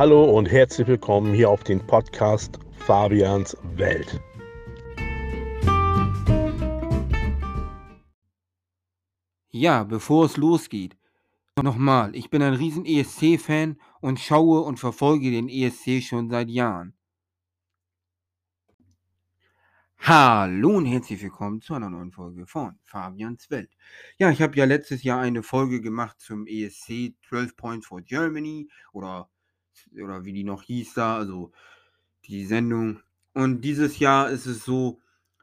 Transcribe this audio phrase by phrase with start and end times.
[0.00, 4.18] Hallo und herzlich willkommen hier auf den Podcast Fabians Welt.
[9.50, 10.96] Ja, bevor es losgeht,
[11.62, 16.94] nochmal, ich bin ein riesen ESC-Fan und schaue und verfolge den ESC schon seit Jahren.
[19.98, 23.76] Hallo und herzlich willkommen zu einer neuen Folge von Fabians Welt.
[24.16, 28.70] Ja, ich habe ja letztes Jahr eine Folge gemacht zum ESC 12 Points for Germany
[28.94, 29.28] oder,
[30.02, 31.52] oder wie die noch hieß da, also
[32.26, 33.00] die Sendung.
[33.34, 35.00] Und dieses Jahr ist es so,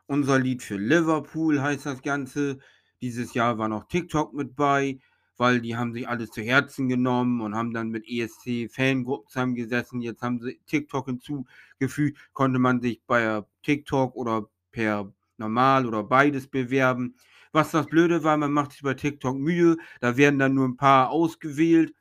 [0.07, 2.59] unser Lied für Liverpool heißt das Ganze.
[3.01, 4.99] Dieses Jahr war noch TikTok mit bei,
[5.37, 10.01] weil die haben sich alles zu Herzen genommen und haben dann mit ESC-Fangruppen zusammengesessen.
[10.01, 16.47] Jetzt haben sie TikTok hinzugefügt, konnte man sich bei TikTok oder per normal oder beides
[16.47, 17.15] bewerben.
[17.51, 20.77] Was das Blöde war, man macht sich bei TikTok Mühe, da werden dann nur ein
[20.77, 21.93] paar ausgewählt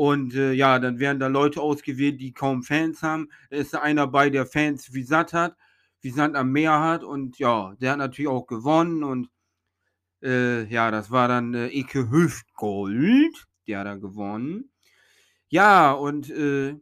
[0.00, 3.28] und äh, ja, dann werden da Leute ausgewählt, die kaum Fans haben.
[3.50, 5.58] Da ist einer bei, der Fans wie satt hat,
[6.00, 9.28] wie Sand am Meer hat und ja, der hat natürlich auch gewonnen und
[10.22, 14.70] äh, ja, das war dann äh, Ike Hüftgold, der hat da gewonnen.
[15.48, 16.76] Ja, und äh,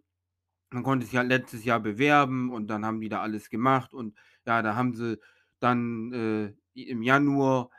[0.70, 4.16] man konnte sich halt letztes Jahr bewerben und dann haben die da alles gemacht und
[4.46, 5.18] ja, da haben sie
[5.58, 7.70] dann äh, im Januar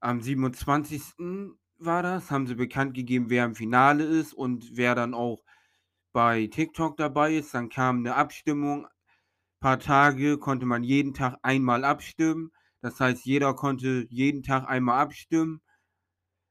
[0.00, 1.56] am 27.
[1.84, 5.44] war das, haben sie bekannt gegeben, wer im Finale ist und wer dann auch
[6.12, 7.54] bei TikTok dabei ist.
[7.54, 8.86] Dann kam eine Abstimmung.
[8.86, 12.52] Ein paar Tage konnte man jeden Tag einmal abstimmen.
[12.82, 15.62] Das heißt, jeder konnte jeden Tag einmal abstimmen.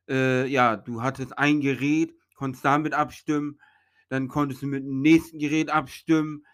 [0.09, 3.59] Äh, ja, du hattest ein Gerät, konntest damit abstimmen.
[4.09, 6.45] Dann konntest du mit dem nächsten Gerät abstimmen.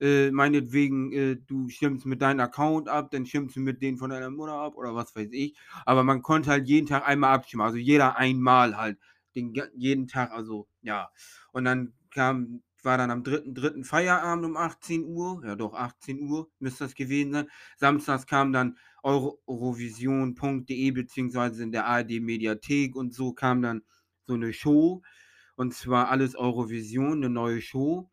[0.00, 4.10] Äh, meinetwegen, äh, du stimmst mit deinem Account ab, dann stimmst du mit denen von
[4.10, 5.54] deiner Mutter ab oder was weiß ich.
[5.84, 7.62] Aber man konnte halt jeden Tag einmal abstimmen.
[7.62, 8.98] Also jeder einmal halt.
[9.34, 11.10] Den, jeden Tag, also ja.
[11.52, 13.84] Und dann kam war dann am 3.3.
[13.84, 17.46] Feierabend um 18 Uhr, ja doch 18 Uhr müsste das gewesen sein.
[17.76, 23.82] Samstags kam dann eurovision.de beziehungsweise in der ARD Mediathek und so kam dann
[24.26, 25.02] so eine Show
[25.56, 28.10] und zwar alles Eurovision, eine neue Show.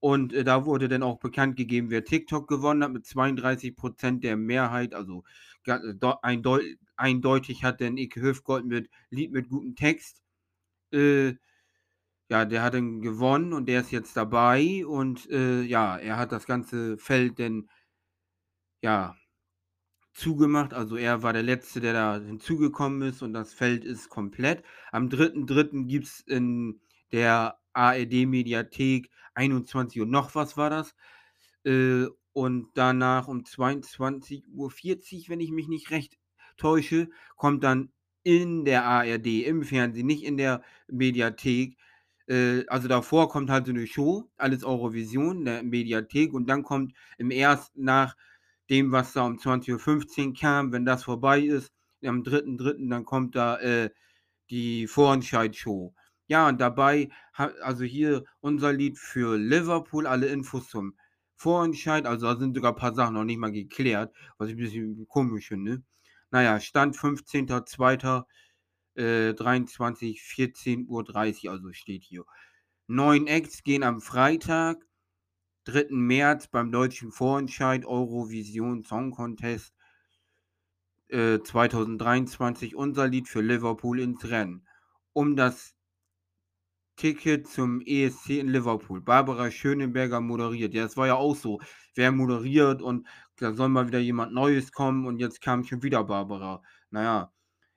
[0.00, 4.36] Und äh, da wurde dann auch bekannt gegeben, wer TikTok gewonnen hat mit 32% der
[4.36, 4.94] Mehrheit.
[4.94, 5.24] Also
[6.22, 10.22] eindeutig, eindeutig hat dann Ike Höfgold mit Lied mit gutem Text
[10.92, 11.34] äh,
[12.28, 16.32] ja, der hat dann gewonnen und der ist jetzt dabei und äh, ja, er hat
[16.32, 17.68] das ganze Feld dann
[18.82, 19.16] ja
[20.14, 20.74] zugemacht.
[20.74, 24.64] Also er war der Letzte, der da hinzugekommen ist und das Feld ist komplett.
[24.92, 25.86] Am 3.3.
[25.86, 26.80] gibt es in
[27.12, 30.94] der ARD-Mediathek 21 Uhr noch was war das.
[31.64, 34.70] Äh, und danach um 22.40 Uhr,
[35.28, 36.18] wenn ich mich nicht recht
[36.56, 37.92] täusche, kommt dann
[38.22, 41.76] in der ARD, im Fernsehen, nicht in der Mediathek,
[42.28, 46.92] äh, also davor kommt halt so eine Show, alles Eurovision, der Mediathek und dann kommt
[47.18, 48.16] im ersten nach
[48.70, 51.72] dem, was da um 20.15 Uhr kam, wenn das vorbei ist,
[52.04, 53.90] am 3.3., dann kommt da äh,
[54.50, 55.94] die Vorentscheid-Show.
[56.28, 60.96] Ja, und dabei, also hier unser Lied für Liverpool, alle Infos zum
[61.36, 64.58] Vorentscheid, also da sind sogar ein paar Sachen noch nicht mal geklärt, was ich ein
[64.58, 65.82] bisschen komisch finde.
[66.30, 68.24] Naja, Stand 15.02
[68.96, 72.24] äh, 23, 14.30 Uhr, also steht hier.
[72.88, 74.84] Neun Acts gehen am Freitag,
[75.64, 75.86] 3.
[75.90, 79.74] März beim deutschen Vorentscheid Eurovision Song Contest
[81.08, 84.66] äh, 2023 unser Lied für Liverpool ins Rennen.
[85.12, 85.75] Um das
[86.96, 89.00] Ticket zum ESC in Liverpool.
[89.00, 90.74] Barbara Schönenberger moderiert.
[90.74, 91.60] Ja, das war ja auch so.
[91.94, 96.04] Wer moderiert und da soll mal wieder jemand Neues kommen und jetzt kam schon wieder
[96.04, 96.62] Barbara.
[96.90, 97.32] Naja,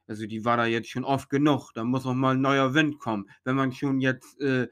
[0.08, 1.72] also die war da jetzt schon oft genug.
[1.74, 3.30] Da muss auch mal ein neuer Wind kommen.
[3.44, 4.68] Wenn man schon jetzt äh,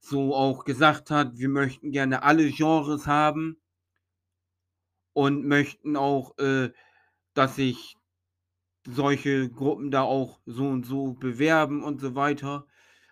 [0.00, 3.60] so auch gesagt hat, wir möchten gerne alle Genres haben
[5.12, 6.70] und möchten auch, äh,
[7.34, 7.96] dass sich
[8.86, 12.66] solche Gruppen da auch so und so bewerben und so weiter.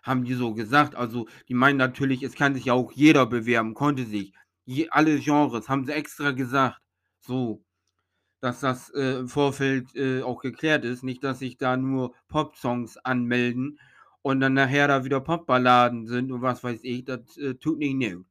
[0.07, 0.95] Haben die so gesagt.
[0.95, 4.33] Also die meinen natürlich, es kann sich ja auch jeder bewerben, konnte sich.
[4.65, 6.79] Je, alle Genres haben sie extra gesagt.
[7.19, 7.63] So
[8.39, 11.03] dass das äh, im Vorfeld äh, auch geklärt ist.
[11.03, 13.79] Nicht, dass sich da nur Pop-Songs anmelden
[14.21, 17.05] und dann nachher da wieder Popballaden sind und was weiß ich.
[17.05, 18.23] Das äh, tut nicht new.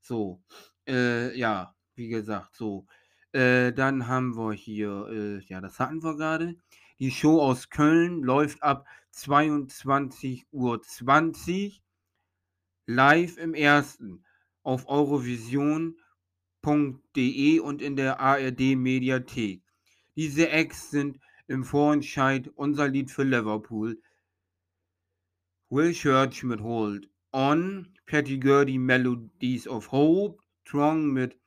[0.00, 0.42] So,
[0.88, 2.86] äh, ja, wie gesagt, so.
[3.32, 6.56] Äh, dann haben wir hier, äh, ja, das hatten wir gerade.
[7.00, 10.80] Die Show aus Köln läuft ab 22.20 Uhr
[12.86, 14.24] live im ersten
[14.62, 15.96] auf Eurovision
[16.62, 19.62] www.de und in der ARD Mediathek.
[20.16, 24.00] Diese Acts sind im Vorentscheid unser Lied für Liverpool.
[25.70, 31.38] Will Church mit Hold, On, Patty Gurdy Melodies of Hope, Strong mit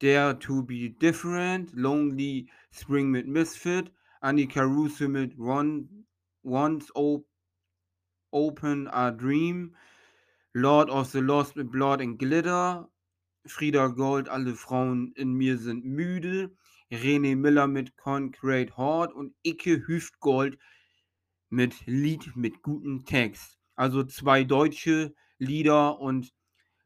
[0.00, 3.90] Dare to be Different, Lonely Spring mit Misfit,
[4.20, 6.06] Annika Russo mit Ron,
[6.42, 7.26] Once Op
[8.32, 9.74] Open a Dream,
[10.54, 12.88] Lord of the Lost mit Blood and Glitter,
[13.46, 16.50] Frieda Gold, alle Frauen in mir sind müde,
[16.90, 20.58] René Miller mit Concrete Heart und Icke Hüftgold
[21.50, 23.58] mit Lied mit gutem Text.
[23.76, 26.32] Also zwei deutsche Lieder und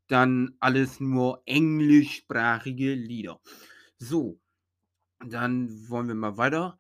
[0.09, 3.41] dann alles nur englischsprachige Lieder.
[3.99, 4.41] So,
[5.25, 6.79] dann wollen wir mal weiter.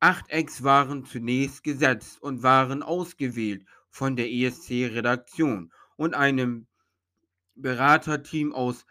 [0.00, 6.66] Acht Acts waren zunächst gesetzt und waren ausgewählt von der ESC-Redaktion und einem
[7.54, 8.84] Beraterteam aus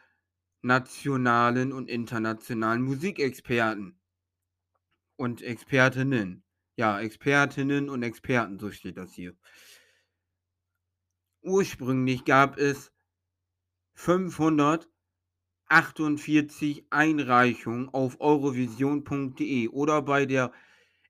[0.61, 3.99] nationalen und internationalen Musikexperten
[5.17, 6.43] und Expertinnen.
[6.75, 9.35] Ja, Expertinnen und Experten, so steht das hier.
[11.41, 12.93] Ursprünglich gab es
[13.95, 20.53] 548 Einreichungen auf eurovision.de oder bei der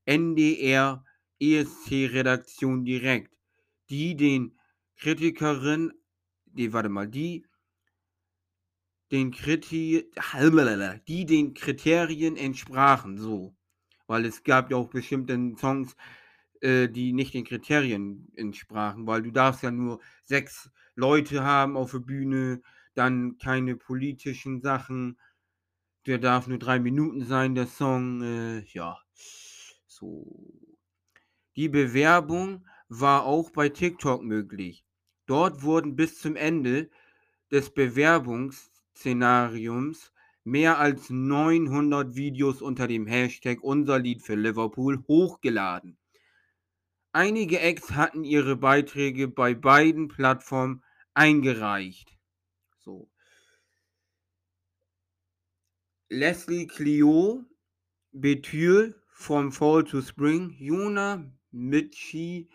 [0.06, 1.04] NDR
[1.40, 3.36] ESC-Redaktion direkt,
[3.90, 4.58] die den
[4.98, 5.94] Kritikerinnen,
[6.46, 7.46] die, warte mal, die
[9.12, 10.10] den Kriti
[11.08, 13.56] die den Kriterien entsprachen, so.
[14.08, 15.96] Weil es gab ja auch bestimmte Songs,
[16.62, 21.92] äh, die nicht den Kriterien entsprachen, weil du darfst ja nur sechs Leute haben auf
[21.92, 22.62] der Bühne,
[22.96, 25.20] dann keine politischen Sachen.
[26.08, 28.22] Der darf nur drei Minuten sein, der Song.
[28.24, 28.98] Äh, ja,
[29.96, 30.26] so.
[31.56, 34.84] Die Bewerbung war auch bei TikTok möglich.
[35.26, 36.90] Dort wurden bis zum Ende
[37.52, 40.12] des Bewerbungsszenariums
[40.44, 45.98] mehr als 900 Videos unter dem Hashtag Unser Lied für Liverpool hochgeladen.
[47.14, 52.18] Einige Acts hatten ihre Beiträge bei beiden Plattformen eingereicht.
[52.80, 53.10] So.
[56.10, 57.46] Leslie Clio,
[58.12, 61.24] Betül from Fall to Spring, Jona
[61.54, 62.50] Mitchi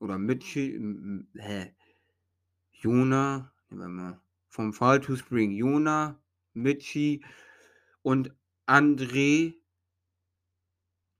[0.00, 0.78] oder Mitchi,
[1.34, 1.74] hä?
[2.72, 3.50] Jona,
[4.50, 6.20] vom Fall to Spring, Jona,
[6.52, 7.24] Mitchi
[8.02, 8.30] und
[8.66, 9.54] André,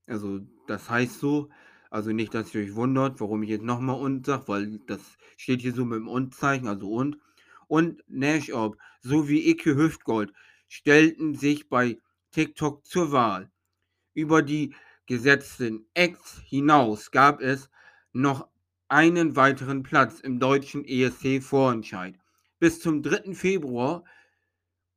[0.06, 1.48] also das heißt so,
[1.88, 5.00] also nicht, dass ihr euch wundert, warum ich jetzt nochmal und sage, weil das
[5.38, 7.18] steht hier so mit dem Und-Zeichen, also und.
[7.68, 10.30] Und Nash Up sowie Icke Hüftgold
[10.68, 11.98] stellten sich bei
[12.32, 13.50] TikTok zur Wahl.
[14.14, 14.74] Über die
[15.06, 17.68] gesetzten Acts hinaus gab es
[18.12, 18.48] noch
[18.88, 22.16] einen weiteren Platz im deutschen ESC-Vorentscheid.
[22.58, 23.34] Bis zum 3.
[23.34, 24.04] Februar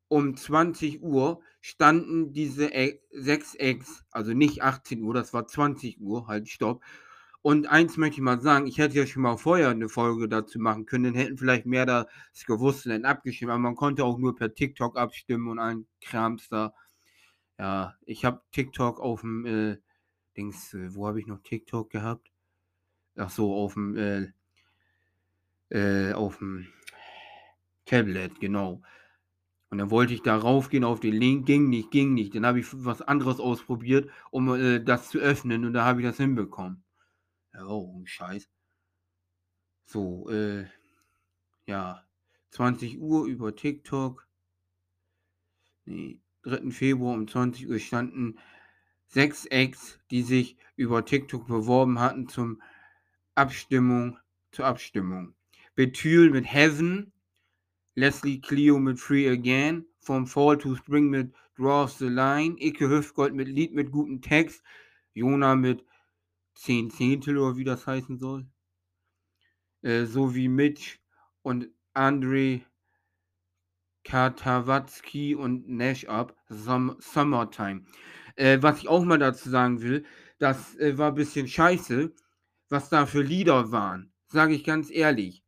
[0.07, 2.69] um 20 Uhr standen diese
[3.11, 6.83] sechs Eggs, also nicht 18 Uhr, das war 20 Uhr, halt stopp.
[7.41, 10.59] Und eins möchte ich mal sagen, ich hätte ja schon mal vorher eine Folge dazu
[10.59, 12.07] machen können, dann hätten vielleicht mehr das
[12.45, 16.49] gewusst und dann abgestimmt, aber man konnte auch nur per TikTok abstimmen und ein Krams
[16.49, 16.73] da.
[17.59, 19.77] Ja, ich habe TikTok auf dem, äh,
[20.37, 22.31] Dings, äh, wo habe ich noch TikTok gehabt?
[23.17, 24.31] Ach so, auf dem, äh,
[25.69, 26.67] äh, auf dem
[27.85, 28.81] Tablet, genau.
[29.69, 32.35] Und dann wollte ich da raufgehen auf den Link, ging nicht, ging nicht.
[32.35, 36.07] Dann habe ich was anderes ausprobiert, um äh, das zu öffnen und da habe ich
[36.07, 36.83] das hinbekommen.
[37.67, 38.49] Oh, Scheiß.
[39.85, 40.67] So, äh,
[41.67, 42.05] ja,
[42.51, 44.27] 20 Uhr über TikTok.
[45.85, 46.71] Nee, 3.
[46.71, 48.39] Februar um 20 Uhr standen
[49.07, 52.61] sechs Ex, die sich über TikTok beworben hatten zum
[53.35, 54.17] Abstimmung,
[54.51, 55.35] zur Abstimmung.
[55.75, 57.11] Betül mit Heaven,
[57.95, 63.33] Leslie Clio mit Free Again, From Fall to Spring mit Draws the Line, Icke Hüftgold
[63.33, 64.63] mit Lied mit gutem Text,
[65.13, 65.83] Jona mit
[66.55, 68.47] 10 Zehntel oder wie das heißen soll,
[69.81, 70.99] äh, sowie Mitch
[71.41, 72.61] und Andre
[74.07, 77.83] Katawatzki und Nash Up, Summertime.
[78.35, 80.05] Äh, was ich auch mal dazu sagen will,
[80.39, 82.13] das äh, war ein bisschen scheiße,
[82.69, 84.13] was da für Lieder waren.
[84.27, 85.43] Sage ich ganz ehrlich.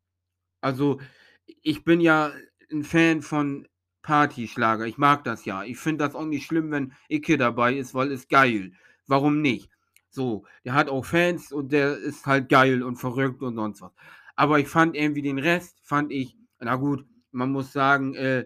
[0.61, 0.99] Also,
[1.45, 2.33] ich bin ja
[2.71, 3.67] ein Fan von
[4.01, 4.85] Partyschlager.
[4.87, 5.63] Ich mag das ja.
[5.63, 8.73] Ich finde das auch nicht schlimm, wenn Icke dabei ist, weil es geil.
[9.07, 9.69] Warum nicht?
[10.09, 13.91] So, der hat auch Fans und der ist halt geil und verrückt und sonst was.
[14.35, 18.45] Aber ich fand irgendwie den Rest, fand ich, na gut, man muss sagen, äh,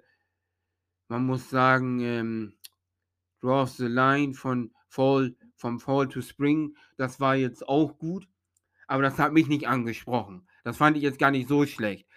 [1.08, 2.54] man muss sagen, ähm,
[3.42, 8.28] Draws the Line von Fall, vom Fall to Spring, das war jetzt auch gut,
[8.88, 10.48] aber das hat mich nicht angesprochen.
[10.63, 12.08] Das fand ich jetzt gar nicht so schlecht.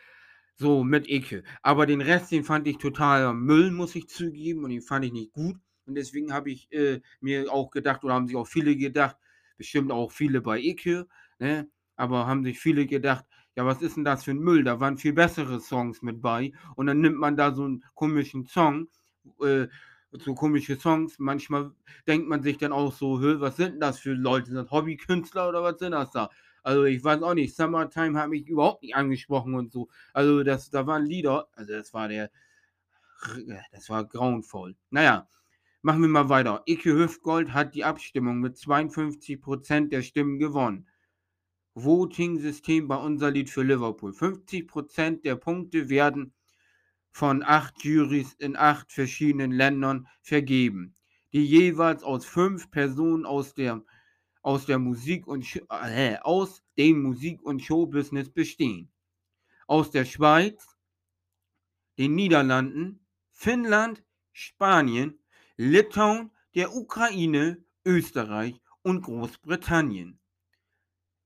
[0.55, 1.43] So, mit Ecke.
[1.63, 5.13] Aber den Rest, den fand ich total Müll, muss ich zugeben, und den fand ich
[5.13, 5.57] nicht gut.
[5.85, 9.17] Und deswegen habe ich äh, mir auch gedacht, oder haben sich auch viele gedacht,
[9.59, 11.07] bestimmt auch viele bei Ecke,
[11.39, 11.69] ne?
[11.97, 13.25] aber haben sich viele gedacht,
[13.57, 14.65] ja, was ist denn das für ein Müll?
[14.65, 16.53] Da waren viel bessere Songs mit bei.
[16.77, 18.89] Und dann nimmt man da so einen komischen Song,
[19.41, 19.67] äh,
[20.13, 21.19] so komische Songs.
[21.19, 21.73] Manchmal
[22.07, 24.47] denkt man sich dann auch so, "Hä, was sind denn das für Leute?
[24.47, 26.31] Sind das Hobbykünstler oder was sind das da?"
[26.63, 29.89] Also, ich weiß auch nicht, Summertime hat mich überhaupt nicht angesprochen und so.
[30.13, 32.31] Also, das da waren Lieder also, das war der
[33.73, 34.77] das war grauenvoll.
[34.91, 35.29] Na ja,
[35.83, 36.63] machen wir mal weiter.
[36.67, 40.89] Icke Hüftgold hat die Abstimmung mit 52% der Stimmen gewonnen.
[41.77, 44.13] Voting-System bei Unser Lied für Liverpool.
[44.13, 46.33] 50% der Punkte werden
[47.11, 50.97] von acht Jurys in acht verschiedenen Ländern vergeben,
[51.35, 53.85] die jeweils aus fünf Personen aus der,
[54.41, 58.91] aus der Musik und äh, aus dem Musik- und Showbusiness bestehen.
[59.67, 60.77] Aus der Schweiz,
[61.99, 64.03] den Niederlanden, Finnland,
[64.33, 65.19] Spanien,
[65.59, 70.19] Litauen, der Ukraine, Österreich und Großbritannien.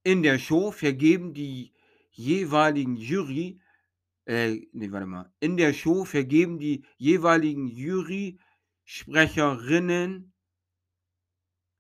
[0.03, 1.75] In der Show vergeben die
[2.11, 3.61] jeweiligen Jury,
[4.25, 5.31] äh, nee, warte mal.
[5.41, 10.33] In der Show vergeben die jeweiligen Jury-Sprecherinnen,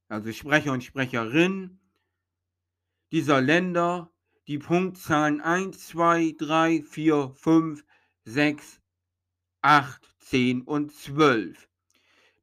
[0.08, 1.80] also Sprecher und Sprecherinnen
[3.12, 4.12] dieser Länder
[4.46, 7.84] die Punktzahlen 1, 2, 3, 4, 5,
[8.24, 8.80] 6,
[9.62, 11.68] 8, 10 und 12.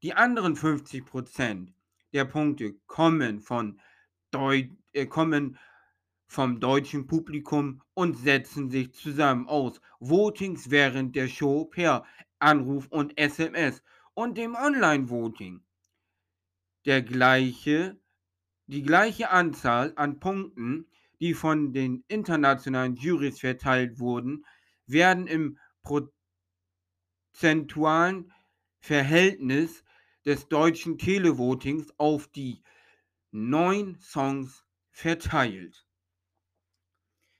[0.02, 1.74] Die anderen 50%
[2.14, 3.80] der Punkte kommen von
[4.32, 5.58] Deu äh, kommen
[6.28, 12.06] vom deutschen Publikum und setzen sich zusammen aus Votings während der Show per
[12.40, 13.82] Anruf und SMS
[14.14, 15.64] und dem Online-Voting.
[16.86, 18.00] Der gleiche,
[18.68, 20.88] die gleiche Anzahl an Punkten,
[21.20, 24.46] die von den internationalen Jurys verteilt wurden,
[24.86, 25.58] werden im
[27.34, 28.32] prozentualen
[28.80, 29.84] Verhältnis
[30.26, 32.62] des deutschen Televotings auf die
[33.38, 35.86] neun Songs verteilt.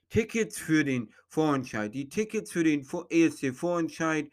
[0.10, 1.94] Tickets für den Vorentscheid.
[1.94, 4.32] Die Tickets für den Vor- ESC-Vorentscheid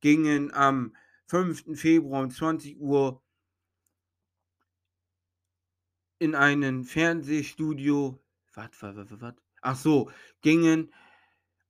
[0.00, 0.94] gingen am
[1.28, 1.78] 5.
[1.78, 3.22] Februar um 20 Uhr
[6.18, 8.22] in einen Fernsehstudio.
[8.54, 9.34] Was, was, was, was?
[9.62, 10.92] Ach so, gingen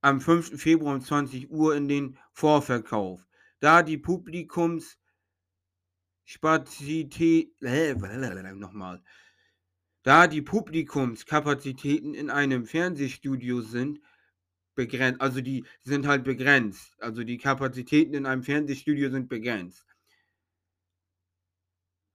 [0.01, 0.61] am 5.
[0.61, 3.25] Februar um 20 Uhr in den Vorverkauf.
[3.59, 3.97] Da die
[7.61, 7.93] Äh,
[8.53, 9.01] nochmal.
[10.03, 14.01] Da die Publikumskapazitäten in einem Fernsehstudio sind,
[14.75, 17.01] begrenzt, also die sind halt begrenzt.
[17.01, 19.85] Also die Kapazitäten in einem Fernsehstudio sind begrenzt.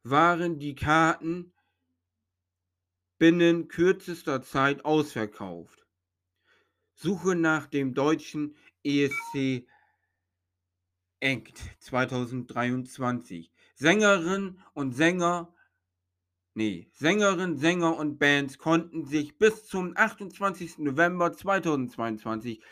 [0.05, 1.53] Waren die Karten
[3.19, 5.87] binnen kürzester Zeit ausverkauft.
[6.95, 9.67] Suche nach dem deutschen ESC
[11.21, 13.52] Act 2023.
[13.75, 15.53] Sängerinnen und Sänger
[16.55, 20.79] Nee, Sängerinnen, Sänger und Bands konnten sich bis zum 28.
[20.79, 22.63] November 2022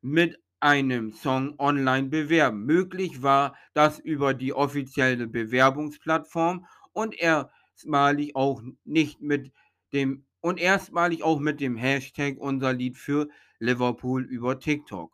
[0.00, 2.64] mit einem Song online bewerben.
[2.64, 9.52] Möglich war das über die offizielle Bewerbungsplattform und erstmalig auch nicht mit
[9.92, 15.12] dem und erstmalig auch mit dem Hashtag unser Lied für Liverpool über TikTok.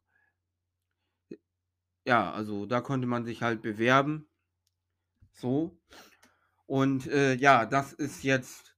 [2.05, 4.29] Ja, also da konnte man sich halt bewerben.
[5.33, 5.79] So.
[6.67, 8.77] Und äh, ja, das ist jetzt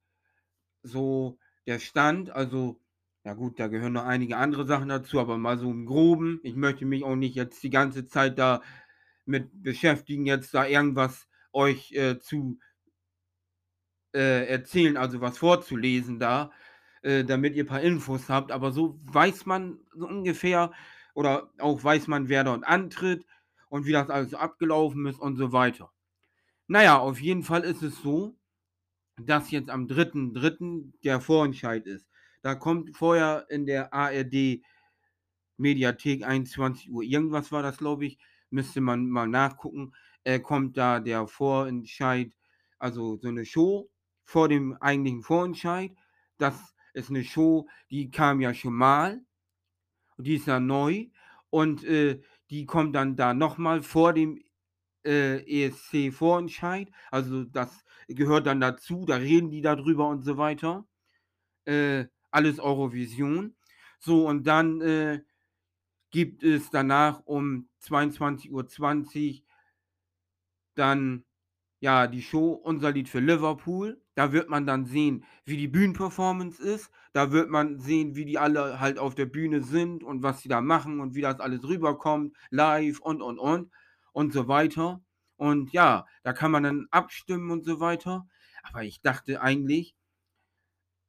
[0.83, 2.31] so der Stand.
[2.31, 2.81] Also,
[3.25, 6.41] ja gut, da gehören noch einige andere Sachen dazu, aber mal so im Groben.
[6.43, 8.63] Ich möchte mich auch nicht jetzt die ganze Zeit da
[9.27, 12.59] mit beschäftigen, jetzt da irgendwas euch äh, zu
[14.15, 16.51] äh, erzählen, also was vorzulesen da,
[17.03, 18.53] äh, damit ihr ein paar Infos habt.
[18.53, 20.73] Aber so weiß man so ungefähr
[21.15, 23.25] oder auch weiß man, wer dort antritt
[23.69, 25.94] und wie das alles abgelaufen ist und so weiter.
[26.69, 28.35] Naja, auf jeden Fall ist es so,
[29.17, 30.93] dass jetzt am 3.3.
[31.05, 32.07] der Vorentscheid ist.
[32.43, 34.63] Da kommt vorher in der ARD
[35.57, 38.19] Mediathek 21 Uhr, irgendwas war das, glaube ich,
[38.51, 39.93] müsste man mal nachgucken,
[40.25, 42.33] äh, kommt da der Vorentscheid,
[42.79, 43.91] also so eine Show
[44.25, 45.93] vor dem eigentlichen Vorentscheid.
[46.39, 49.21] Das ist eine Show, die kam ja schon mal,
[50.19, 51.07] die ist ja neu
[51.51, 54.44] und äh, die kommt dann da nochmal vor dem
[55.05, 56.91] äh, ESC-Vorentscheid.
[57.11, 60.87] Also das gehört dann dazu, da reden die darüber und so weiter.
[61.65, 63.55] Äh, alles Eurovision.
[63.99, 65.21] So, und dann äh,
[66.11, 69.45] gibt es danach um 22.20 Uhr
[70.75, 71.25] dann
[71.81, 74.01] ja die Show Unser Lied für Liverpool.
[74.15, 76.91] Da wird man dann sehen, wie die Bühnenperformance ist.
[77.13, 80.49] Da wird man sehen, wie die alle halt auf der Bühne sind und was sie
[80.49, 83.71] da machen und wie das alles rüberkommt, live und und und
[84.15, 85.03] und so weiter.
[85.37, 88.27] Und ja, da kann man dann abstimmen und so weiter.
[88.63, 89.95] Aber ich dachte eigentlich,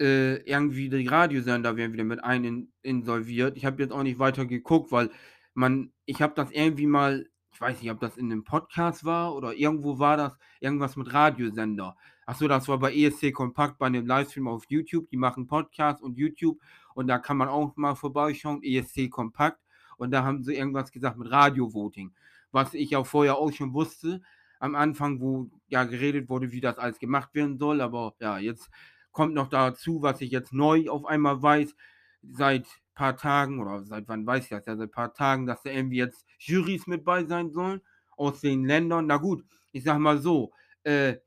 [0.01, 3.57] äh, irgendwie die Radiosender werden wieder mit ein insolviert.
[3.57, 5.09] Ich habe jetzt auch nicht weiter geguckt, weil
[5.53, 9.33] man ich habe das irgendwie mal ich weiß nicht, ob das in 'nem Podcast war
[9.35, 11.95] oder irgendwo war das irgendwas mit Radiosender.
[12.25, 15.09] Ach so, das war bei ESC Kompakt bei 'nem Livestream auf YouTube.
[15.09, 16.59] Die machen Podcast und YouTube
[16.95, 19.59] und da kann man auch mal vorbeischauen, ESC Kompakt.
[19.97, 22.13] Und da haben sie irgendwas gesagt mit Radio-Voting,
[22.55, 24.21] was ich auch vorher auch schon wusste
[24.59, 27.81] am Anfang, wo ja geredet wurde, wie das alles gemacht werden soll.
[27.81, 28.69] Aber ja, jetzt
[29.11, 31.75] kommt noch dazu, was ich jetzt neu auf einmal weiß,
[32.23, 34.65] seit paar Tagen oder seit wann weiß ich das?
[34.65, 37.81] Ja, seit paar Tagen, dass da irgendwie jetzt Jurys mit bei sein sollen
[38.15, 39.07] aus den Ländern.
[39.07, 39.43] Na gut,
[39.73, 41.17] ich sage mal so, äh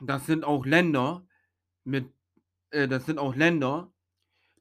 [0.00, 1.26] das sind auch Länder
[1.84, 2.12] mit
[2.70, 3.92] äh, das sind auch Länder,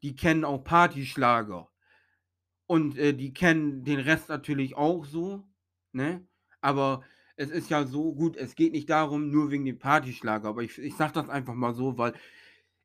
[0.04, 1.70] die kennen auch Partyschlager.
[2.69, 5.43] Und, äh, die kennen den Rest natürlich auch so,
[5.93, 6.25] ne?
[6.62, 7.03] Aber
[7.38, 10.77] es ist ja so gut, es geht nicht darum, nur wegen dem Partyschlager, aber ich
[10.79, 12.13] ich sage das einfach mal so, weil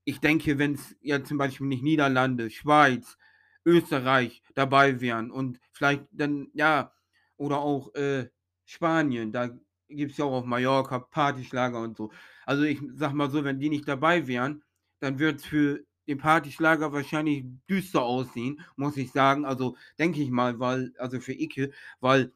[0.05, 3.19] ich denke, wenn's jetzt zum Beispiel nicht Niederlande, Schweiz,
[3.65, 6.93] Österreich dabei wären und vielleicht dann ja,
[7.37, 8.29] oder auch, äh,
[8.67, 9.51] Spanien, da
[9.89, 12.13] gibt's ja auch auf Mallorca Partyschlager und so.
[12.47, 14.63] Also, ich sage mal so, wenn die nicht dabei wären,
[15.01, 19.45] dann würd's für den Partyschlager wahrscheinlich düster aussehen, muss ich sagen.
[19.47, 22.33] Also, denke ich mal, weil also, für Icke, weil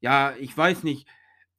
[0.00, 1.08] ja, ich weiß nicht,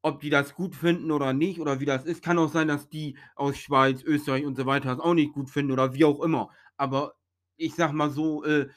[0.01, 2.23] ob die das gut finden oder nicht oder wie das ist.
[2.23, 5.49] Kann auch sein, dass die aus Schweiz, Österreich und so weiter das auch nicht gut
[5.49, 6.49] finden oder wie auch immer.
[6.77, 7.15] Aber
[7.57, 8.69] ich sage mal so, äh,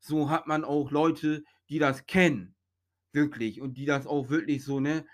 [0.00, 2.54] so hat man auch Leute, die das kennen,
[3.12, 5.06] wirklich und die das auch wirklich so, ne,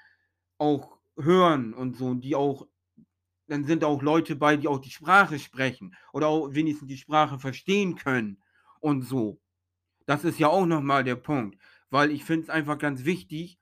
[0.58, 2.66] auch hören und so und die auch
[3.48, 7.38] dann sind auch Leute bei, die auch die Sprache sprechen oder auch wenigstens die Sprache
[7.38, 8.42] verstehen können
[8.80, 9.40] und so.
[10.06, 11.58] Das ist ja auch noch mal der Punkt,
[11.90, 13.58] weil ich finde es einfach ganz wichtig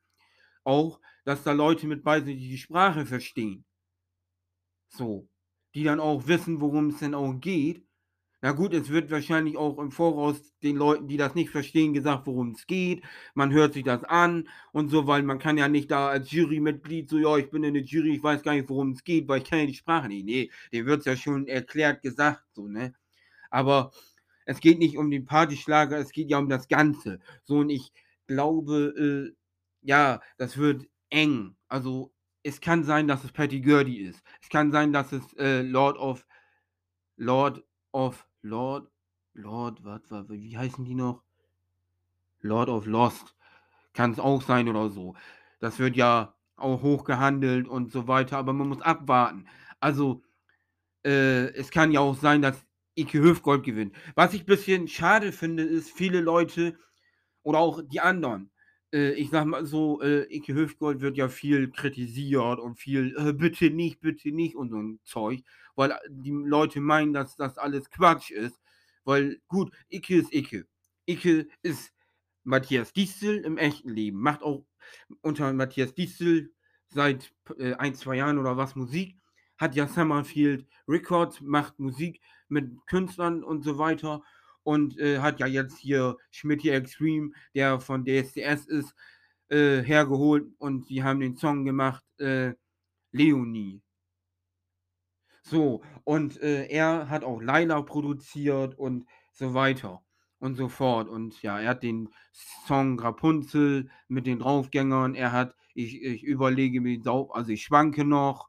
[0.65, 3.65] auch, dass da Leute mit bei sind, die die Sprache verstehen.
[4.89, 5.29] So,
[5.75, 7.86] die dann auch wissen, worum's denn auch geht.
[8.47, 12.29] Na gut, es wird wahrscheinlich auch im Voraus den Leuten, die das nicht verstehen, gesagt,
[12.29, 13.03] worum's geht.
[13.35, 17.09] Man hört sich das an und so, weil man kann ja nicht da als Jurymitglied
[17.09, 19.47] so: „Ja, ich bin in der Jury, ich weiß gar nicht, worum's geht, weil ich
[19.49, 22.95] kenne ja die Sprache nicht.“ Ne, dem wird's ja schon erklärt gesagt so, ne?
[23.51, 23.91] Aber
[24.47, 27.21] es geht nicht um den Partyschlager, es geht ja um das Ganze.
[27.45, 27.93] So und ich
[28.29, 29.35] glaube, äh,
[29.83, 31.57] ja, das wird eng.
[31.69, 32.13] Also,
[32.45, 34.23] es kann sein, dass es Patty Gurdy ist.
[34.43, 36.27] Es kann sein, dass es, äh, Lord of
[37.19, 37.63] Lord
[37.95, 38.87] of Lord
[39.35, 41.23] Lord was wa wie heißen die noch?
[42.43, 43.35] Lord of Lost.
[43.95, 45.15] Kann's auch sein oder so.
[45.61, 49.47] Das wird ja auch hoch gehandelt und so weiter, aber man muss abwarten.
[49.81, 50.23] Also,
[51.05, 53.95] äh, es kann ja auch sein, dass Icke Hüftgold gewinnt.
[54.17, 56.79] Was ich bisschen schade finde, ist, viele Leute
[57.43, 58.51] oder auch die anderen
[58.95, 63.33] äh, ich sage mal so, äh, Icke Hüftgold wird ja viel kritisiert und viel: „Äh,
[63.35, 65.43] bitte nicht, bitte nicht“ und so 'n Zeug,
[65.77, 68.61] weil a die Leute meinen, dass das alles Quatsch ist,
[69.05, 70.67] weil gut, Icke ist Icke.
[71.07, 71.93] Icke ist
[72.45, 74.65] Matthias Diestel im echten Leben, macht auch
[75.23, 76.53] unter Matthias Diestel
[76.89, 79.17] seit äh, 1, 2 Jahren oder was Musik,
[79.59, 84.23] hat ja Summerfield Records, macht Musik mit Künstlern und so weiter
[84.63, 88.95] und, äh, hat ja jetzt hier Schmitti Extreme, der von DSDS ist,
[89.49, 92.55] äh, hergeholt und die haben den Song gemacht, äh,
[93.13, 93.83] „Leonie“.
[95.49, 100.03] So, und, äh, er hat auch „Laila“ produziert und so weiter
[100.41, 101.09] und so fort.
[101.09, 105.15] Und ja, er hat den Song „Rapunzel“ mit den Draufgängern.
[105.15, 106.99] Er hat „Ich ich überlege mir
[107.33, 108.49] also, ich schwanke noch“,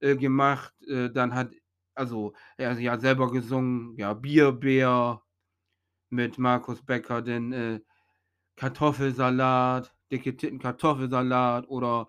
[0.00, 0.74] äh, gemacht.
[0.86, 1.52] Äh, dann hat
[1.94, 5.22] also, er hat ja selber gesungen, ja, „Bier-Bär“
[6.10, 7.80] mit Markus Becker, dann, äh,
[8.56, 12.08] „Kartoffelsalat“, „Dicke Titten Kartoffelsalat“ oder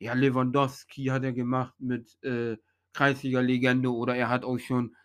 [0.00, 2.58] ja, „Lewandowski“ hat er gemacht mit, äh,
[2.94, 4.96] „Kreisliga-Legende“ oder er hat auch schon,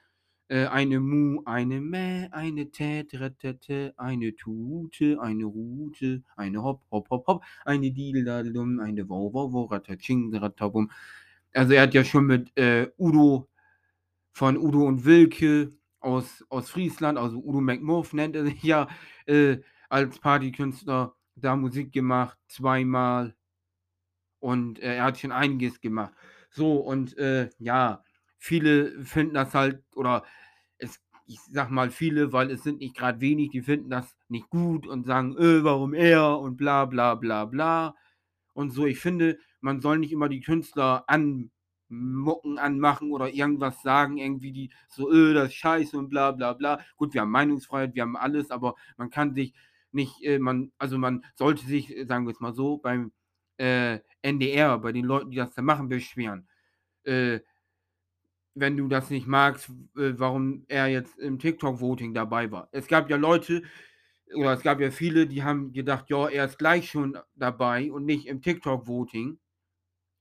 [0.49, 7.27] äh, „Eine Mu, eine Mä, eine Tä-Tä-Tä-Tä, eine Tute, eine Rute, eine Hopp, Hopp, Hopp,
[7.27, 10.91] Hopp, eine Dideldadelum, eine Wow, Wow, Wow, Ratatsching, Ratabum.
[11.53, 13.47] Also, er hat ja schon mit, äh, Udo
[14.33, 18.87] von Udo und Wilke aus aus Friesland, also, Udo McMuff nennt er sich ja,
[19.27, 19.57] äh,
[19.89, 23.35] als Partykünstler da Musik gemacht, zweimal.
[24.43, 26.13] Und, äh, er hat schon einiges gemacht.
[26.57, 28.03] So und, äh, ja,
[28.39, 30.23] viele finden das halt oder
[30.79, 34.49] es ich sage mal viele, weil es sind nicht grad wenig, die finden das nicht
[34.49, 37.95] gut und sagen: „Äh, warum er“ und bla bla bla bla
[38.53, 38.85] und so.
[38.87, 44.71] Ich finde, man soll nicht immer die Künstler anmucken, anmachen oder irgendwas sagen, irgendwie die
[44.89, 46.79] so: „Äh, das ist scheiße“ und bla bla bla.
[46.97, 49.53] Gut, wir haben Meinungsfreiheit, wir haben alles, aber man kann sich
[49.91, 53.11] nicht, äh man also, man sollte sich, sagen wir's mal so, beim,
[53.57, 56.47] äh, NDR, bei den Leuten, die das da machen, beschweren.
[57.03, 57.41] Äh
[58.55, 62.69] wenn du das nicht magst, äh, warum er jetzt im TikTok-Voting dabei war.
[62.71, 63.63] Es gab ja Leute
[64.35, 68.05] oder es gab ja viele, die haben gedacht: „Ja, er ist gleich schon dabei und
[68.05, 69.39] nicht im TikTok-Voting.“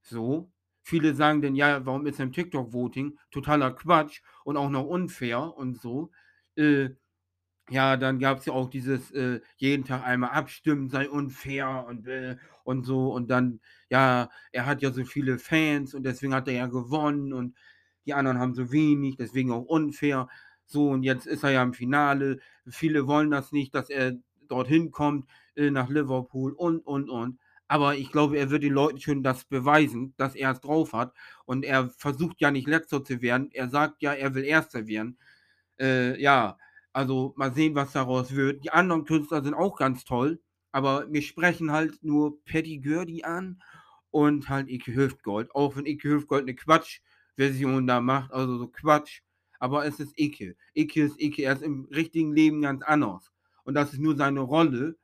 [0.02, 0.52] So.
[0.82, 5.56] Viele sagen dann: „Ja, warum ist er im TikTok-Voting?“ Totaler Quatsch und auch noch unfair
[5.56, 6.10] und so.
[6.56, 6.90] Äh,
[7.70, 12.36] ja, dann gab's ja auch dieses, äh, jeden Tag einmal abstimmen sei unfair und, äh,
[12.64, 16.54] und so und dann, ja, er hat ja so viele Fans und deswegen hat er
[16.54, 17.56] ja gewonnen und
[18.06, 20.28] die anderen haben so wenig, deswegen auch unfair.
[20.66, 22.38] So, und jetzt ist er ja im Finale.
[22.68, 24.16] Viele wollen das nicht, dass er
[24.48, 27.38] dorthin kommt, äh, nach Liverpool und, und, und.
[27.68, 31.14] Aber ich glaube, er wird den Leuten schon das beweisen, dass er es drauf hat.
[31.46, 33.50] Und er versucht ja nicht Letzter zu werden.
[33.52, 35.18] Er sagt ja, er will Erster werden.
[35.80, 36.58] Äh, ja,
[36.96, 38.64] also mal sehen, was daraus wird.
[38.64, 40.40] Die anderen Künstler sind auch ganz toll,
[40.72, 43.62] aber mir sprechen halt nur Paddy Gurdy an
[44.10, 45.54] und halt Ike Hüftgold.
[45.54, 49.20] Auch wenn Ike Hüftgold eine Quatsch-Version da macht, also so Quatsch.
[49.58, 50.56] Aber es ist Ike.
[50.74, 51.42] Ike ist Ike.
[51.42, 53.30] Er ist im richtigen Leben ganz anders.
[53.64, 54.96] Und das ist nur seine Rolle.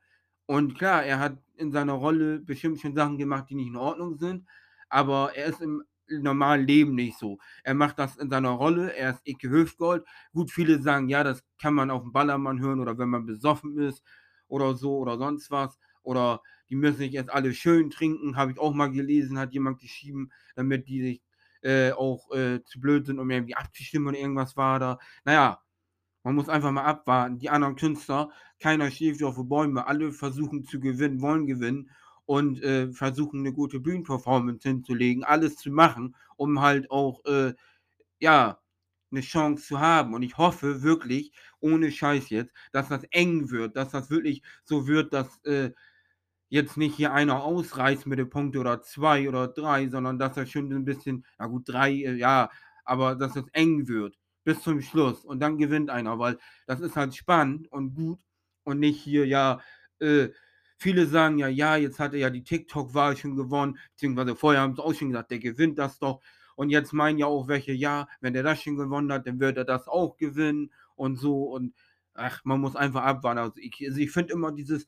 [0.47, 4.17] Und klar, er hat in seiner Rolle bestimmt schon Sachen gemacht, die nicht in Ordnung
[4.17, 4.47] sind.
[4.89, 5.83] Aber er ist im
[6.21, 7.37] normalen Leben nicht so.
[7.63, 8.93] Er macht das in seiner Rolle.
[8.95, 10.05] Er ist Ike Hüftgold.
[10.33, 13.77] Gut, viele sagen, ja, das kann man auf dem Ballermann hören oder wenn man besoffen
[13.79, 14.03] ist
[14.47, 15.77] oder so oder sonst was.
[16.03, 19.79] Oder die müssen sich jetzt alle schön trinken, habe ich auch mal gelesen, hat jemand
[19.79, 21.21] geschrieben, damit die sich
[21.61, 24.99] äh, auch äh, zu blöd sind, um irgendwie abzustimmen oder irgendwas war da.
[25.23, 25.61] Naja,
[26.23, 27.39] man muss einfach mal abwarten.
[27.39, 31.89] Die anderen Künstler, keiner schläft auf die Bäume, alle versuchen zu gewinnen, wollen gewinnen
[32.25, 37.53] und äh, versuchen eine gute Bühnenperformance hinzulegen, alles zu machen, um halt auch, äh,
[38.19, 38.59] ja,
[39.11, 40.13] eine Chance zu haben.
[40.13, 44.87] Und ich hoffe wirklich, ohne Scheiß jetzt, dass das eng wird, dass das wirklich so
[44.87, 45.71] wird, dass äh,
[46.49, 50.49] jetzt nicht hier einer ausreißt mit den Punkten oder zwei oder drei, sondern dass das
[50.51, 52.49] schon ein bisschen, ja gut, drei, äh, ja,
[52.85, 56.95] aber dass es eng wird bis zum Schluss und dann gewinnt einer, weil das ist
[56.95, 58.19] halt spannend und gut
[58.63, 59.61] und nicht hier, ja,
[59.99, 60.29] äh,
[60.77, 64.75] viele sagen ja, ja, jetzt hat er ja die TikTok-Wahl schon gewonnen, beziehungsweise vorher haben
[64.75, 66.21] sie auch schon gesagt, der gewinnt das doch.
[66.55, 69.57] Und jetzt meinen ja auch welche, ja, wenn der das schon gewonnen hat, dann wird
[69.57, 71.43] er das auch gewinnen und so.
[71.43, 71.73] Und
[72.13, 73.39] ach, man muss einfach abwarten.
[73.39, 74.87] Also ich, also ich finde immer dieses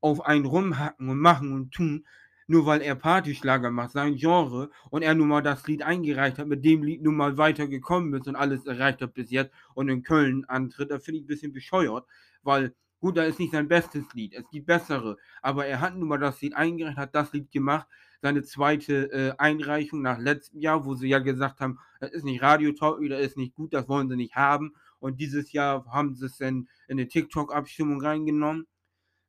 [0.00, 2.06] auf einen rumhacken und machen und tun,
[2.46, 6.48] nur weil er Partyschlager macht, sein Genre, und er nun mal das Lied eingereicht hat,
[6.48, 10.02] mit dem Lied nun mal weitergekommen ist und alles erreicht hat bis jetzt und in
[10.02, 12.06] Köln antritt, da finde ich ein bisschen bescheuert,
[12.42, 16.08] weil gut, da ist nicht sein bestes Lied, es gibt bessere, aber er hat nun
[16.08, 17.86] mal das Lied eingereicht, hat das Lied gemacht,
[18.22, 22.40] seine zweite äh, Einreichung nach letztem Jahr, wo sie ja gesagt haben, das ist nicht
[22.40, 24.74] radiotauglich, das ist nicht gut, das wollen sie nicht haben.
[25.00, 28.68] Und dieses Jahr haben sie es dann in eine TikTok-Abstimmung reingenommen.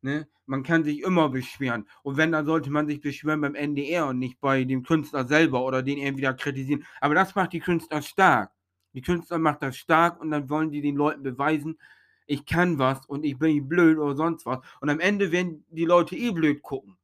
[0.01, 0.27] Ne?
[0.45, 1.87] Man kann sich immer beschweren.
[2.03, 5.65] Und wenn, dann sollte man sich beschweren beim NDR und nicht bei dem Künstler selber
[5.65, 6.85] oder den irgendwie da kritisieren.
[7.01, 8.51] Aber das macht die Künstler stark.
[8.93, 11.79] Die Künstler macht das stark und dann wollen die den Leuten beweisen,
[12.25, 14.59] ich kann was und ich bin nicht blöd oder sonst was.
[14.81, 16.97] Und am Ende werden die Leute eh blöd gucken.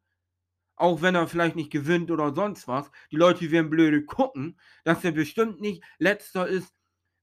[0.75, 2.89] Auch wenn er vielleicht nicht gewinnt oder sonst was.
[3.11, 6.73] Die Leute werden blöd gucken, dass er bestimmt nicht letzter ist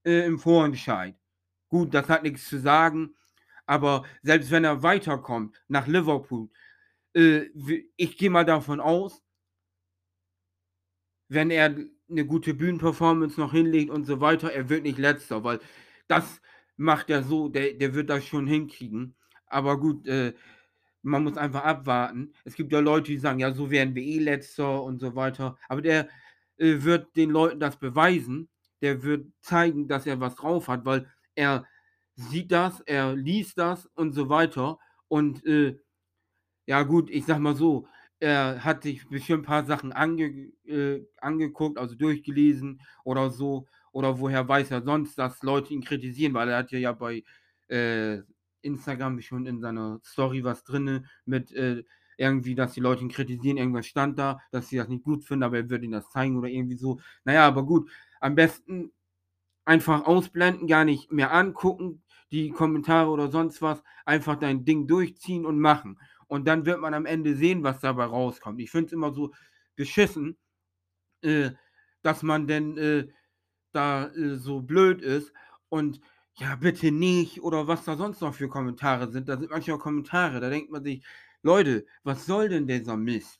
[0.05, 1.15] äh, im Vorentscheid.
[1.69, 3.15] Gut, das hat nichts zu sagen.
[3.65, 6.49] Aber selbst wenn er weiterkommt nach Liverpool,
[7.13, 7.49] äh,
[7.97, 9.23] ich gehe mal davon aus,
[11.29, 11.75] wenn er
[12.09, 15.59] eine gute Bühnenperformance noch hinlegt und so weiter, er wird nicht letzter, weil
[16.07, 16.41] das
[16.77, 19.15] macht er so, der, der wird das schon hinkriegen.
[19.47, 20.33] Aber gut, äh,
[21.01, 22.33] man muss einfach abwarten.
[22.45, 25.57] Es gibt ja Leute, die sagen, ja, so werden wir eh letzter und so weiter.
[25.69, 26.09] Aber der
[26.57, 28.49] äh, wird den Leuten das beweisen.
[28.81, 31.65] Der wird zeigen, dass er was drauf hat, weil er
[32.15, 34.79] sieht das, er liest das und so weiter.
[35.07, 35.79] Und äh,
[36.67, 37.87] ja, gut, ich sag mal so,
[38.19, 43.67] er hat sich bestimmt ein paar Sachen ange, äh, angeguckt, also durchgelesen oder so.
[43.97, 47.23] Oder woher weiß er sonst, dass Leute ihn kritisieren, weil er hat ja, bei
[47.67, 48.19] äh,
[48.61, 51.83] Instagram schon in seiner Story was drin mit äh,
[52.15, 53.57] irgendwie, dass die Leute ihn kritisieren.
[53.57, 56.37] Irgendwas stand da, dass sie das nicht gut finden, aber er würde ihnen das zeigen
[56.37, 56.99] oder irgendwie so.
[57.23, 58.91] Naja, aber gut, am besten
[59.65, 65.43] einfach ausblenden, gar nicht mehr angucken, die Kommentare oder sonst was, einfach dein Ding durchziehen
[65.43, 65.99] und machen.
[66.27, 68.61] Und dann wird man am Ende sehen, was dabei rauskommt.
[68.61, 69.33] Ich finde es immer so
[69.75, 70.37] beschissen,
[71.23, 71.49] äh,
[72.03, 73.07] dass man denn äh,
[73.77, 75.33] da äh, so blöd ist
[75.69, 76.01] und
[76.35, 79.29] ja, bitte nicht oder was da sonst noch für Kommentare sind.
[79.29, 81.05] Da sind manchmal Kommentare, da denkt man sich,
[81.43, 83.39] Leute, was soll denn dieser Mist?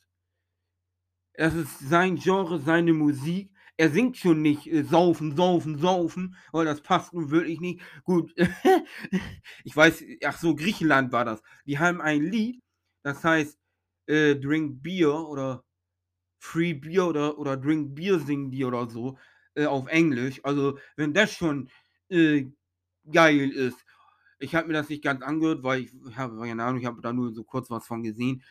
[1.34, 6.66] Das ist sein Genre, seine Musik er singt schon nicht äh, saufen, saufen, saufen, weil
[6.66, 7.80] das passt nun wirklich nicht.
[8.04, 8.34] Gut,
[9.64, 11.42] ich weiß, ach so, Griechenland war das.
[11.64, 12.60] Die haben ein Lied,
[13.04, 13.56] das heißt
[14.06, 15.64] äh, Drink Beer oder
[16.40, 19.16] Free Beer oder, oder Drink Beer singen die oder so.
[19.58, 20.40] Äh, auf Englisch.
[20.44, 21.70] Also, wenn das schon,
[22.10, 22.46] äh,
[23.12, 23.84] geil ist.
[24.38, 27.12] Ich habe mir das nicht ganz angehört, weil ich habe keine Ahnung, ich habe da
[27.12, 28.42] nur so kurz was von gesehen.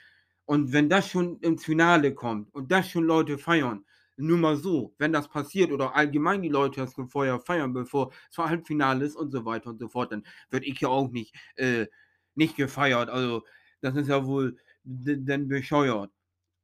[0.45, 3.85] Und wenn das schon ins Finale kommt und das schon Leute feiern,
[4.17, 8.11] nur mal so, wenn das passiert oder allgemein die Leute das schon vorher feiern, bevor
[8.31, 11.35] es Halbfinale ist und so weiter und so fort, dann würde ich ja auch nicht,
[11.55, 11.87] äh,
[12.35, 13.09] nicht gefeiert.
[13.09, 13.43] Also,
[13.81, 16.11] das ist ja wohl dann bescheuert.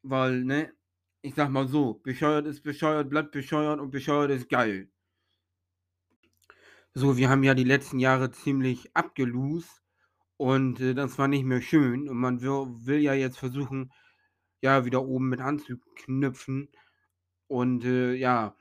[0.04, 0.74] Weil, ne,
[1.24, 4.92] ich sage mal so, bescheuert ist bescheuert, bleibt bescheuert und bescheuert ist geil.
[6.94, 9.82] So, wir haben ja die letzten Jahre ziemlich abgelost
[10.38, 13.92] und, äh, das war nicht mehr schön und man will will ja jetzt versuchen,
[14.62, 16.70] ja, wieder oben mit anzuknüpfen
[17.48, 18.56] und, äh, ja,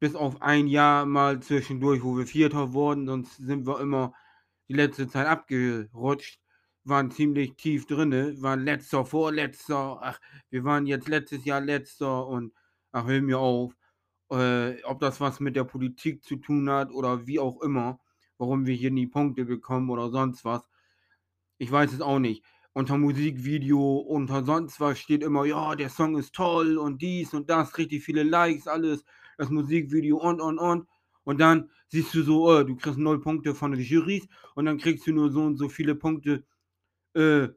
[0.00, 4.14] bis auf ein Jahr mal zwischendurch, wo wir Vierter wurden, sonst sind wir immer
[4.68, 6.40] die letzte Zeit abgerutscht,
[6.90, 10.00] waren ziemlich tief drinne, waren Letzter, Vorletzter.
[10.02, 12.52] Ach, wir waren jetzt letztes Jahr Letzter und
[12.92, 13.74] ach, hör mir auf.
[14.30, 18.00] Äh, ob das was mit der Politik zu tun hat oder wie auch immer,
[18.38, 20.62] warum wir hier nie Punkte bekommen oder sonst was.
[21.58, 22.44] Ich weiß es auch nicht.
[22.72, 27.50] Unter Musikvideo, unter sonst was steht immer: „Ja, der Song ist toll und dies und
[27.50, 29.04] das, richtig viele Likes, alles,
[29.38, 30.88] das Musikvideo und, und, und.“
[31.24, 34.78] Und dann siehst du so, äh, du kriegst 0 Punkte von den Jurys und dann
[34.78, 36.44] kriegst du nur so und so viele Punkte,
[37.14, 37.48] äh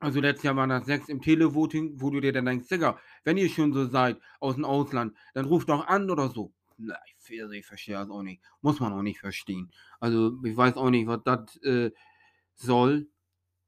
[0.00, 3.38] also letztes Jahr waren das 6 im Televoting, wo du dir dann denkst: „Digga, wenn
[3.38, 7.66] ihr schon so seid aus'm Ausland, dann ruft doch an oder so.“ Na, ich ich
[7.66, 8.42] verstehe das auch nicht.
[8.62, 9.72] Muss man auch nicht verstehen.
[10.00, 11.92] Also, ich weiß auch nicht, was das, äh,
[12.56, 13.08] soll.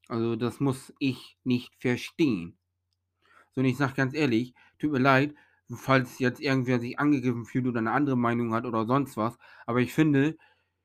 [0.08, 2.58] Also, das muss ich nicht verstehen.
[3.56, 5.34] So, und ich sage ganz ehrlich, tut mir leid,
[5.74, 9.80] falls jetzt irgendwer sich angegriffen fühlt oder 'ne andere Meinung hat oder sonst was, aber
[9.80, 10.36] ich finde,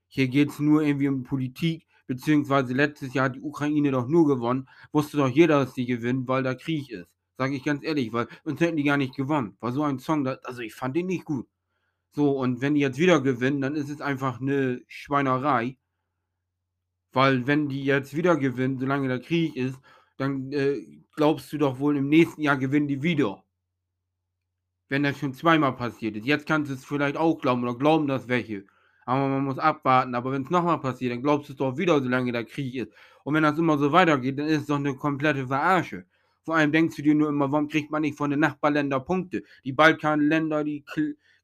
[0.07, 4.67] hier geht's nur irgendwie um Politik, beziehungsweise letztes Jahr hat die Ukraine doch nur gewonnen.
[4.91, 7.07] Wusste doch jeder, dass die gewinnen, weil da Krieg ist.
[7.37, 9.57] Sage ich ganz ehrlich, weil sonst hätten die gar nicht gewonnen.
[9.59, 11.47] War so ein Song, da also, ich fand den nicht gut.
[12.13, 15.77] So, und wenn die jetzt wieder gewinnen, dann ist es einfach 'ne Schweinerei.
[17.13, 19.79] Weil wenn die jetzt wieder gewinnen, solange der Krieg ist,
[20.17, 20.81] dann, äh,
[21.15, 23.41] glaubst du doch wohl, im nächsten Jahr gewinnen die wieder.
[24.91, 26.25] Wenn das schon zweimal passiert ist.
[26.27, 28.65] Jetzt kannst du es vielleicht auch glauben oder glauben das welche.
[29.07, 30.15] Aber man muss abwarten.
[30.15, 32.91] Aber wenn's noch mal passiert, dann glaubst du's doch wieder, solange der Krieg ist.
[33.23, 36.05] Und wenn das immer so weitergeht, dann ist es doch 'ne komplette Verarsche.
[36.43, 39.43] Vor allem denkst du dir nur immer: „Warum kriegt man nicht von den Nachbarländer Punkte?“
[39.63, 40.83] Die Balkanländer, die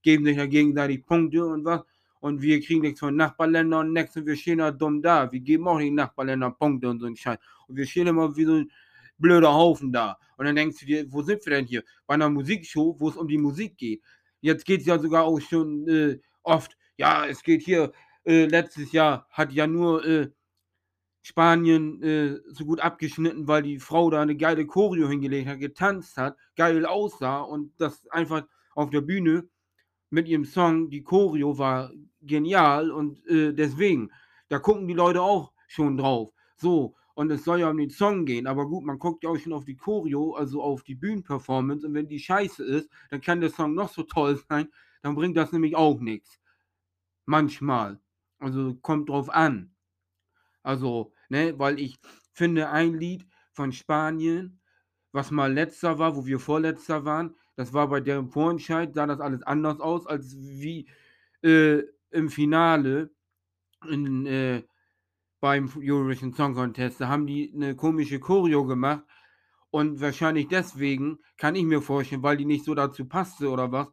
[0.01, 1.81] geben sich ja gegenseitig Punkte und was.
[2.19, 5.31] Und wir kriegen nix von Nachbarländern und nix und wir stehen da dumm da.
[5.31, 7.37] Wir geben auch den Nachbarländern Punkte und so 'n Scheiß.
[7.67, 8.71] Und wir stehen immer wie so 'n
[9.19, 10.17] blöder Haufen da.
[10.37, 11.83] Und dann denkst du dir: „Wo sind wir denn hier?
[12.07, 14.01] Bei 'ner Musikshow, wo's um die Musik geht.“
[14.41, 17.91] Jetzt geht's ja sogar auch schon, äh, oft ja, es geht hier
[18.25, 20.29] äh, letztes Jahr hat ja nur, äh,
[21.23, 26.17] Spanien, äh, so gut abgeschnitten, weil die Frau da 'ne geile Choreo hingelegt hat, getanzt
[26.17, 28.43] hat, geil aussah und das einfach
[28.75, 29.47] auf der Bühne
[30.09, 34.11] mit ihrem Song die Choreo war genial und, äh, deswegen,
[34.49, 36.31] da gucken die Leute auch schon drauf.
[36.57, 39.37] So, und es soll ja um den Song gehen, aber gut, man guckt ja auch
[39.37, 43.41] schon auf die Choreo, also auf die Bühnenperformance und wenn die scheiße ist, dann kann
[43.41, 44.69] der Song noch so toll sein,
[45.03, 46.40] dann bringt das nämlich auch nix.
[47.31, 48.01] Manchmal.
[48.39, 49.71] Also, kommt drauf an.
[50.63, 51.99] Also, ne, weil ich
[52.33, 54.61] finde, ein Lied von Spanien,
[55.13, 59.21] was mal Letzter war, wo wir Vorletzter waren, das war bei deren Vorentscheid sah das
[59.21, 60.87] alles anders aus als wie,
[61.43, 63.11] äh, im Finale
[63.89, 64.63] in, äh
[65.41, 67.01] beim Eurovision Song Contest.
[67.01, 69.03] Da haben die 'ne komische Choreo gemacht
[69.71, 73.89] und wahrscheinlich deswegen, kann ich mir vorstellen, weil die nicht so dazu passte oder was,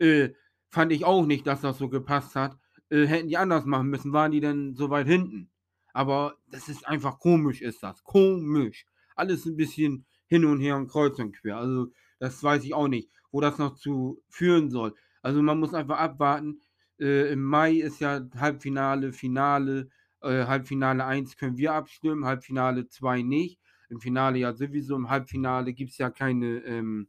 [0.00, 0.30] äh,
[0.70, 2.58] fand ich auch nicht, dass das so gepasst hat.
[2.90, 5.50] Äh, hätten die anders machen müssen, waren die denn so weit hinten.
[5.92, 8.86] Aber das ist einfach komisch ist das, komisch.
[9.16, 11.56] Alles 'n bisschen hin und her und kreuz und quer.
[11.58, 14.94] Also, das weiß ich auch nicht, wo das noch zu führen soll.
[15.22, 16.60] Also, man muss einfach abwarten.
[17.00, 19.88] Äh, im Mai ist ja Halbfinale, Finale.
[20.22, 23.58] Äh, Halbfinale 1 können wir abstimmen, Halbfinale 2 nicht.
[23.88, 24.96] Im Finale ja sowieso.
[24.96, 27.08] Im Halbfinale gibt's ja keine, ähm,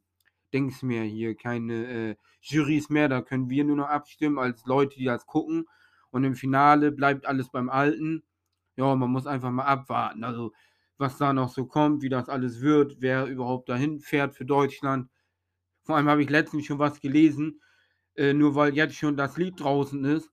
[0.54, 1.74] Dings mehr hier, keine,
[2.12, 3.10] äh, Jurys mehr.
[3.10, 5.66] Da können wir nur noch abstimmen als Leute, die das gucken.
[6.12, 8.24] Und im Finale bleibt alles beim Alten.
[8.78, 10.24] Ja, man muss einfach mal abwarten.
[10.24, 10.54] Also,
[10.98, 15.10] was da noch so kommt, wie das alles wird, wer überhaupt dahin fährt für Deutschland.
[15.84, 17.62] Vor allem habe ich letztens schon was gelesen,
[18.16, 20.32] äh, nur weil jetzt schon das Lied draußen ist,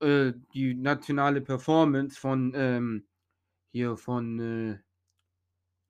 [0.00, 3.06] äh, die nationale Performance von, ähm
[3.72, 4.80] hier von, äh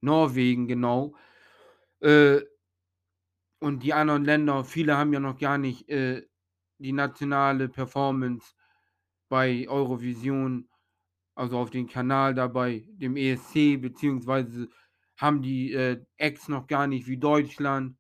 [0.03, 1.15] Norwegen, genau.
[3.61, 6.27] Und die anderen Länder, viele haben ja noch gar nicht, äh,
[6.79, 8.55] die nationale Performance
[9.31, 10.69] bei Eurovision,
[11.37, 14.69] also auf den Kanal da bei dem ESC, beziehungsweise
[15.19, 17.97] haben die, äh, Acts noch gar nicht wie Deutschland.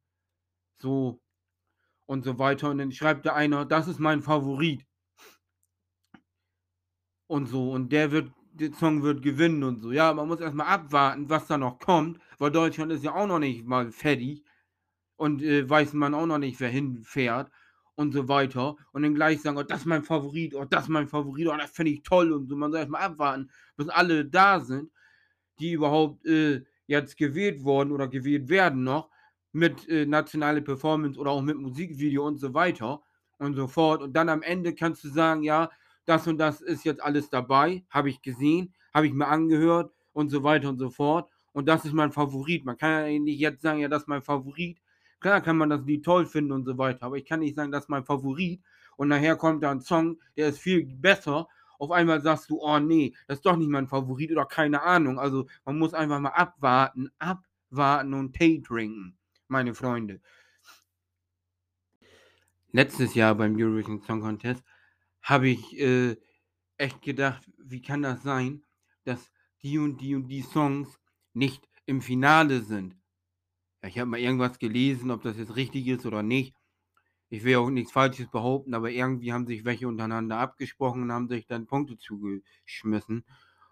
[0.80, 1.22] So.
[2.06, 2.70] und so weiter.
[2.70, 4.86] Und dann schreibt da einer: „Das ist mein Favorit.“
[7.28, 9.92] Und so, und der wird der Song wird gewinnen und so.
[9.92, 13.26] Ja, man muss erst mal abwarten, was da noch kommt, weil Deutschland ist ja auch
[13.28, 14.42] noch nicht mal fertig
[15.20, 17.50] und, äh, weiß man auch noch nicht, wer hinfährt
[17.94, 18.76] und so weiter.
[18.92, 20.54] Und dann gleich sagen: „Oh, das ist mein Favorit.
[20.54, 21.46] Oh, das ist mein Favorit.
[21.48, 22.56] Oh, das finde ich toll“ und so.
[22.56, 24.90] Man soll erst mal abwarten, bis alle da sind,
[25.60, 29.10] die überhaupt, äh, jetzt gewählt wurden oder gewählt werden noch
[29.52, 33.02] mit, äh, nationale Performance oder auch mit Musikvideo und so weiter
[33.38, 34.02] und so fort.
[34.02, 35.70] Und dann am Ende kannst du sagen: „Ja,
[36.06, 40.30] das und das ist jetzt alles dabei, habe ich gesehen, habe ich mir angehört“ und
[40.30, 41.30] so weiter und so fort.
[41.52, 42.64] Und das ist mein Favorit.
[42.64, 44.78] Man kann ja nicht jetzt sagen: „Ja, das ist mein Favorit.“
[45.20, 47.70] Klar kann man das Lied toll finden und so weiter, aber ich kann nicht sagen,
[47.72, 48.62] das ist mein Favorit
[48.96, 51.46] und nachher kommt da 'n Song, der ist viel besser.
[51.78, 55.18] Auf einmal sagst du: „Oh ne, das ist doch nicht mein Favorit“ oder keine Ahnung.
[55.18, 59.16] Also, man muss einfach mal abwarten, abwarten und Tee trinken,
[59.48, 60.20] meine Freunde.
[62.72, 64.62] Letztes Jahr beim Eurovision Song Contest
[65.22, 66.16] habe ich, äh,
[66.78, 68.64] echt gedacht: „Wie kann das sein,
[69.04, 71.00] dass die und die und die Songs
[71.32, 72.99] nicht im Finale sind?“
[73.82, 76.54] Ja, ich habe mal irgendwas gelesen, ob das jetzt richtig ist oder nicht.
[77.30, 81.28] Ich will auch nichts Falsches behaupten, aber irgendwie haben sich welche untereinander abgesprochen und haben
[81.28, 83.24] sich dann Punkte zugeschmissen.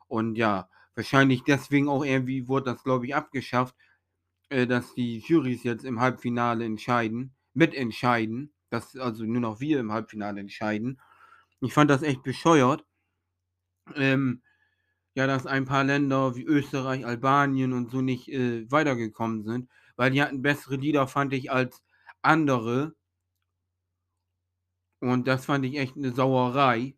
[0.08, 3.74] Und ja, wahrscheinlich deswegen auch irgendwie wurde das, glaube ich, abgeschafft,
[4.50, 9.92] äh, dass die Jurys jetzt im Halbfinale entscheiden mitentscheiden, dass also nur noch wir im
[9.92, 11.00] Halbfinale entscheiden.
[11.60, 12.84] Ich fand das echt bescheuert.
[13.94, 14.42] Ähm,
[15.14, 20.12] ja, dass ein paar Länder wie Österreich, Albanien und so nicht, äh, weitergekommen sind, weil
[20.12, 21.82] die hatten bessere Lieder, fand ich, als
[22.22, 22.94] andere.
[25.02, 26.94] Und das fand ich echt 'ne Sauerei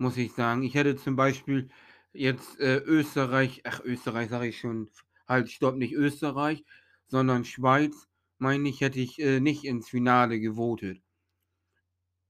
[0.00, 0.62] muss ich sagen.
[0.62, 1.68] Ich hätte zum Beispiel
[2.14, 4.88] jetzt, äh, Österreich ach, Österreich sage ich schon,
[5.28, 6.64] halt, stopp, nicht Österreich,
[7.06, 11.02] sondern Schweiz, meine ich, hätte ich, äh, nicht ins Finale gewotet.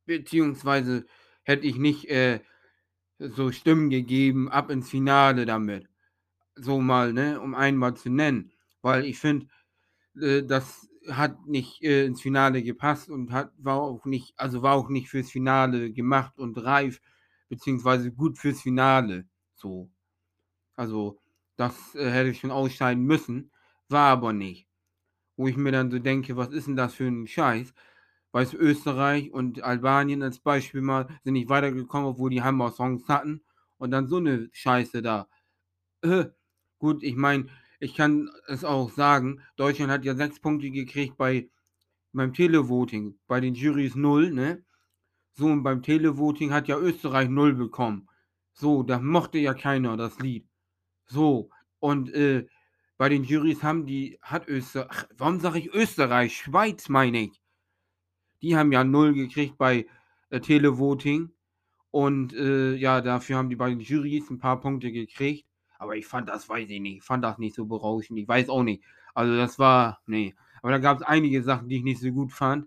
[0.09, 1.05] Beziehungsweise
[1.43, 2.41] hätte ich nicht, äh,
[3.19, 5.89] so Stimmen gegeben: „Ab ins Finale damit.“
[6.57, 9.47] So mal, ne, um einen mal zu nennen, weil ich finde,
[10.21, 14.75] äh, das hat nicht, äh, ins Finale gepasst und hat war auch nicht also, war
[14.77, 17.01] auch nicht fürs Finale gemacht und reif,
[17.51, 19.91] beziehungsweise gut fürs Finale, so.
[20.77, 21.21] Also,
[21.57, 23.53] das, äh, hätte schon ausscheiden müssen,
[23.91, 24.69] war aber nicht.
[25.37, 27.75] Wo ich mir dann so denke: „Was ist 'n das für 'n Scheiß?“
[28.33, 33.43] Weißt du, Österreich und Albanien als Beispiel mal sind nicht weitergekommen, obwohl die Hammer-Songs hatten
[33.79, 35.29] und dann so 'ne Scheiße da.
[36.03, 36.27] Äh,
[36.79, 37.49] gut, ich meine,
[37.81, 41.51] ich kann es auch sagen, Deutschland hat ja 6 Punkte gekriegt bei
[42.15, 44.65] beim Televoting, bei den Jurys 0, ne?
[45.35, 48.09] So, und beim Televoting hat ja Österreich 0 bekommen.
[48.55, 50.47] So, das mochte ja keiner, das Lied.
[51.07, 52.47] So, und, äh,
[52.99, 56.37] bei den Jurys haben die hat Öster ach, warum sage ich Österreich?
[56.39, 57.41] Schweiz meine ich.
[58.43, 59.87] Die haben ja 0 gekriegt bei,
[60.31, 61.31] äh, Televoting
[61.91, 65.45] und, äh, ja, dafür haben die bei den Jurys 'n paar Punkte gekriegt.
[65.81, 68.19] Aber ich fand das weiß ich nicht, fand das nicht so berauschend.
[68.21, 68.85] Ich weiß auch nicht.
[69.15, 70.35] Also, das war ne.
[70.63, 72.67] Aber da gab's einige Sachen, die ich nicht so gut fand,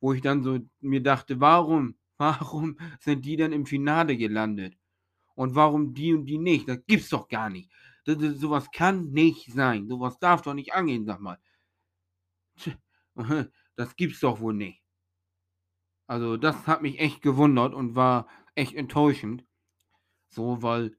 [0.00, 4.76] wo ich dann so mir dachte: „Warum warum sind die denn im Finale gelandet?
[5.36, 6.68] Und warum die und die nicht?
[6.68, 7.70] Das gibt's doch gar nicht.
[8.06, 9.88] D d so was kann nicht sein.
[9.88, 11.38] So was darf doch nicht angehen, sage mal.“
[12.56, 12.74] Tja,
[13.76, 14.82] das gibt's doch wohl nicht.
[16.06, 19.44] Also, das hat mich echt gewundert und war echt enttäuschend.
[20.30, 20.96] So, weil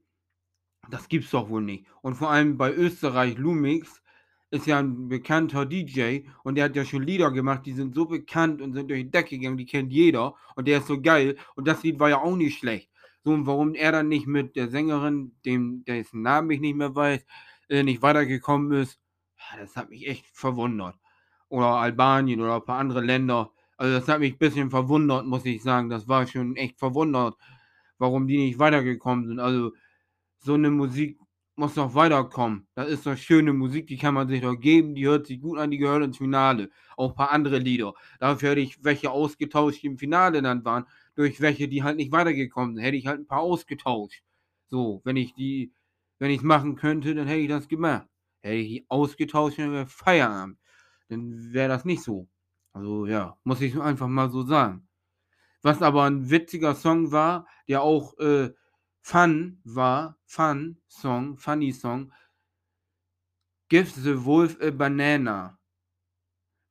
[0.90, 1.86] das gibt's doch wohl nicht.
[2.02, 4.02] Und vor allem bei Österreich, Lumix
[4.50, 8.06] ist ja 'n bekannter DJ und der hat ja schon Lieder gemacht, die sind so
[8.06, 11.36] bekannt und sind durch die Decke gegangen, die kennt jeder und der ist so geil
[11.56, 12.90] und das Lied war ja auch nicht schlecht.
[13.24, 16.94] So, und warum er dann nicht mit der Sängerin, dem dessen Namen ich nicht mehr
[16.94, 17.24] weiß,
[17.68, 19.00] äh, nicht weitergekommen ist,
[19.38, 20.96] ah, das hat mich echt verwundert.
[21.48, 23.50] Oder Albanien oder 'n paar andere Länder.
[23.76, 25.88] Also, das hat mich bisschen verwundert, muss ich sagen.
[25.90, 27.36] Das war schon echt verwundert,
[27.98, 29.40] warum die nicht weitergekommen sind.
[29.40, 29.72] Also,
[30.44, 31.18] so 'ne Musik
[31.56, 32.66] muss doch weiterkommen.
[32.74, 35.58] Das ist doch schöne Musik, die kann man sich doch geben, die hört sich gut
[35.58, 36.70] an, die gehört ins Finale.
[36.96, 37.94] Auch paar andere Lieder.
[38.20, 40.86] Dafür hätte ich welche ausgetauscht, die im Finale dann waren,
[41.16, 42.84] durch welche, die halt nicht weitergekommen sind.
[42.84, 44.22] Hätte ich halt 'n paar ausgetauscht.
[44.68, 45.72] So, wenn ich die
[46.20, 48.06] wenn ich's machen könnte, dann hätte ich das gemacht.
[48.42, 50.58] Hätte ich die ausgetauscht, dann wäre Feierabend.
[51.08, 52.28] Dann wäre das nicht so.
[52.72, 54.88] Also, ja, muss ich einfach mal so sagen.
[55.62, 58.52] Was aber 'n witziger Song war, der auch, äh,
[59.06, 62.10] Fun war Fun-Song, Funny Song
[63.70, 65.58] „Give the Wolf a Banana“.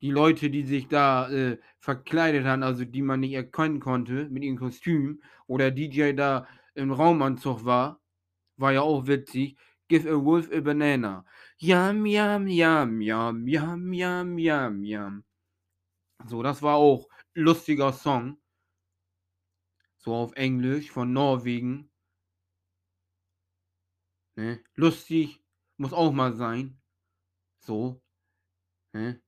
[0.01, 4.43] Die Leute, die sich da, äh, verkleidet haben, also die man nicht erkennen konnte mit
[4.43, 8.01] ihren Kostümen, wo der DJ da im Raumanzug war,
[8.57, 9.57] war ja auch witzig.
[9.89, 11.25] „Give a wolf a banana.
[11.59, 15.23] Yum, yum, yum, yum, yum, yum, yum, yum.“
[16.27, 18.37] So, das war auch lustiger Song.
[20.05, 21.89] So auf Englisch von Norwegen.
[24.35, 24.63] Ne?
[24.75, 25.43] Lustig
[25.77, 26.79] muss auch mal sein.
[27.59, 28.01] So.
[28.93, 29.21] Ne?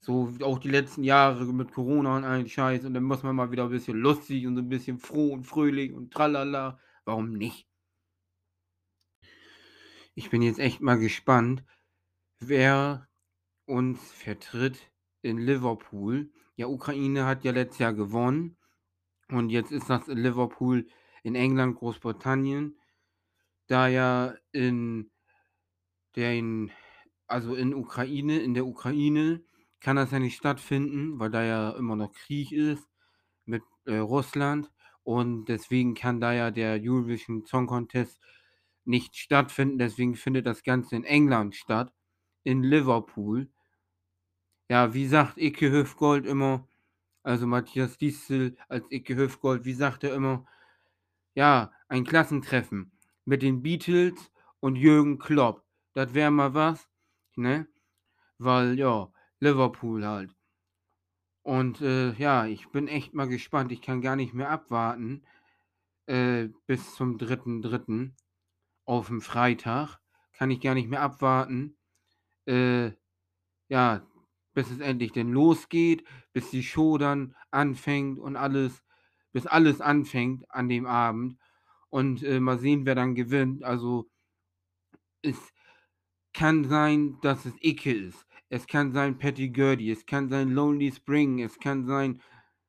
[0.00, 3.50] So auch die letzten Jahre mit Corona und allen Scheiß und dann muss man mal
[3.50, 6.80] wieder ein bisschen lustig und so ein bisschen froh und fröhlich und tralala.
[7.04, 7.66] Warum nicht?
[10.14, 11.64] Ich bin jetzt echt mal gespannt,
[12.40, 13.08] wer
[13.66, 14.90] uns vertritt
[15.22, 16.32] in Liverpool.
[16.56, 18.56] Ja, Ukraine hat ja letztes Jahr gewonnen
[19.28, 20.86] und jetzt ist das in Liverpool
[21.22, 22.77] in England, Großbritannien.
[23.68, 25.10] Da ja in
[26.16, 26.70] den
[27.26, 29.42] also in Ukraine in der Ukraine
[29.80, 32.88] kann das ja nicht stattfinden, weil da ja immer noch Krieg ist
[33.46, 34.70] mit, äh, Russland
[35.04, 38.20] und deswegen kann da ja der Eurovision Song Contest
[38.84, 39.78] nicht stattfinden.
[39.78, 41.92] Deswegen findet das Ganze in England statt,
[42.44, 43.50] in Liverpool.
[44.70, 46.66] Ja, wie sagt Icke Hüftgold immer
[47.22, 50.46] also Matthias Diestel als Icke Hüftgold, wie sagt er immer?
[51.34, 52.92] Ja, ein Klassentreffen
[53.28, 55.62] mit den Beatles und Jürgen Klopp.
[55.92, 56.88] Das wäre mal was,
[57.36, 57.68] ne?
[58.38, 60.34] Weil, ja, Liverpool halt.
[61.44, 63.70] Und, äh, ja, ich bin echt mal gespannt.
[63.70, 65.24] Ich kann gar nicht mehr abwarten,
[66.06, 68.16] äh, bis zum 3.3.
[68.86, 69.98] auf'm Freitag.
[70.32, 71.76] Kann ich gar nicht mehr abwarten.
[72.46, 72.92] Äh,
[73.68, 74.06] ja,
[74.54, 78.84] bis es endlich denn losgeht, bis die Show dann anfängt und alles
[79.32, 81.38] bis alles anfängt an dem Abend
[81.90, 83.64] und, äh, mal sehen, wer dann gewinnt.
[83.64, 84.08] Also
[85.22, 85.36] es
[86.32, 88.26] kann sein, dass es Icke ist.
[88.50, 92.22] Es kann sein Patty Gurdy, es kann sein Lonely Spring, es kann sein,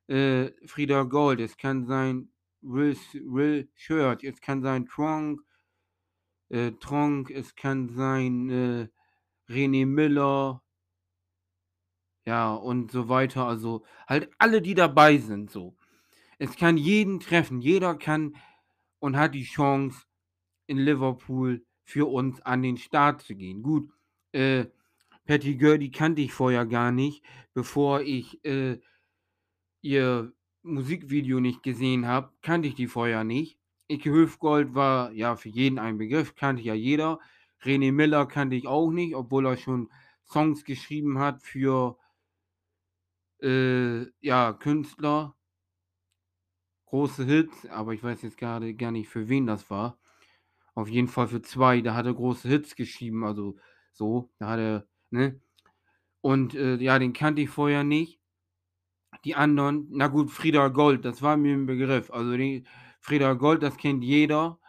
[0.07, 5.41] äh, Frieda Gold, es kann sein Will Will Church, es kann sein Tronk
[6.49, 8.87] äh, Tronk, es kann sein, äh,
[9.49, 10.61] René Miller
[12.25, 13.45] ja, und so weiter.
[13.45, 15.75] Also, halt alle, die dabei sind so.
[16.39, 17.61] Es kann jeden treffen.
[17.61, 18.35] Jeder kann
[18.99, 20.05] und hat die Chance,
[20.67, 23.63] in Liverpool für uns an den Start zu gehen.
[23.63, 23.91] Gut,
[24.33, 24.65] äh,
[25.25, 27.23] Patty Gurdy kannte ich vorher gar nicht,
[27.53, 28.79] bevor ich, äh,
[29.81, 30.31] ihr
[30.61, 33.57] Musikvideo nicht gesehen habe, kannte ich die vorher nicht.
[33.87, 37.19] Icke Hüftgold war, ja, für jeden ein Begriff, kannte ja jeder.
[37.63, 39.89] René Miller kannte ich auch nicht, obwohl er schon
[40.25, 41.97] Songs geschrieben hat für
[43.41, 45.35] äh, ja, Künstler.
[46.89, 49.99] Große Hits, aber ich weiß jetzt grade gar nicht, für wen das war.
[50.75, 53.57] Auf jeden Fall für 2, da hat er große Hits geschrieben, also
[53.93, 55.41] so, da hat er ne?
[56.21, 58.17] Und, äh, ja, den kannte ich vorher nicht.
[59.25, 62.09] Die anderen na gut, Frieda Gold, das war mir 'n Begriff.
[62.11, 62.63] Also, die
[63.01, 64.59] Frieda Gold, das kennt jeder,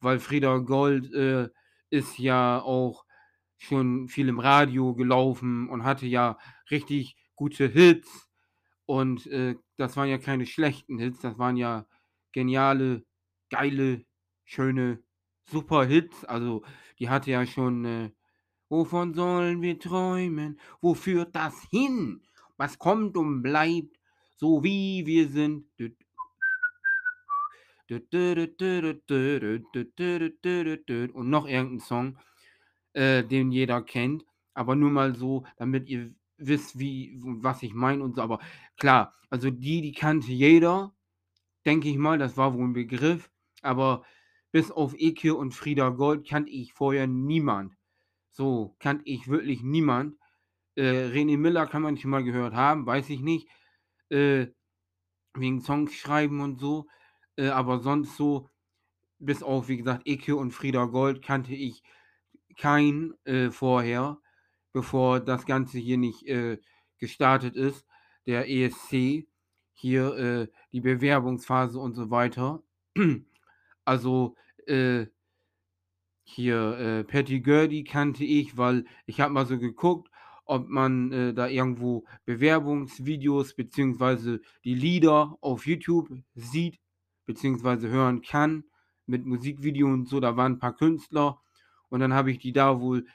[0.00, 1.48] weil Frieda Gold, äh,
[1.90, 3.04] ist ja auch
[3.58, 6.38] schon viel im Radio gelaufen und hatte ja
[6.70, 8.27] richtig gute Hits
[8.88, 11.86] und, äh, das waren ja keine schlechten Hits, das waren ja
[12.32, 13.04] geniale,
[13.50, 14.04] geile,
[14.46, 15.02] schöne,
[15.44, 16.24] super Hits.
[16.26, 16.64] Also,
[17.00, 18.12] die hatte ja schon, äh:
[18.70, 20.60] „Wovon sollen wir träumen?
[20.82, 22.22] Wo führt das hin?
[22.58, 23.98] Was kommt und bleibt,
[24.36, 25.66] so wie wir sind?“
[31.14, 32.18] Und noch irgend 'n Song,
[32.94, 34.24] äh, den jeder kennt,
[34.54, 38.22] aber nur mal so, damit ihr wisst, wie was ich meine und so.
[38.22, 38.40] Aber
[38.78, 40.94] klar, also die, die kannte jeder,
[41.66, 43.30] denke ich mal, das war wohl 'n Begriff,
[43.62, 44.04] aber
[44.52, 47.74] bis auf Icke und Frieda Gold kannte ich vorher niemand.
[48.30, 50.16] So, kannte ich wirklich niemand.
[50.76, 53.48] Äh, René Miller kann man schon mal gehört haben, weiß ich nicht,
[54.10, 54.48] äh,
[55.34, 56.86] wegen Songs schreiben und so,
[57.36, 58.50] äh, aber sonst so,
[59.20, 61.82] bis auf, wie gesagt, Icke und Frieda Gold kannte ich
[62.58, 64.20] keinen, äh, vorher,
[64.72, 66.58] bevor das Ganze hier nicht, äh,
[66.98, 67.86] gestartet ist,
[68.28, 69.26] der ESC,
[69.74, 72.62] hier, äh, die Bewerbungsphase und so weiter.
[73.86, 75.06] Also, äh
[76.24, 80.10] hier, äh, Patty Gurdy kannte ich, weil ich habe mal so geguckt,
[80.44, 86.78] ob man, äh, da irgendwo Bewerbungsvideos beziehungsweise die Lieder auf YouTube sieht
[87.26, 88.64] beziehungsweise hören kann
[89.06, 90.20] mit Musikvideo und so.
[90.20, 91.40] Da waren 'n paar Künstler
[91.88, 93.06] und dann habe ich die da wohl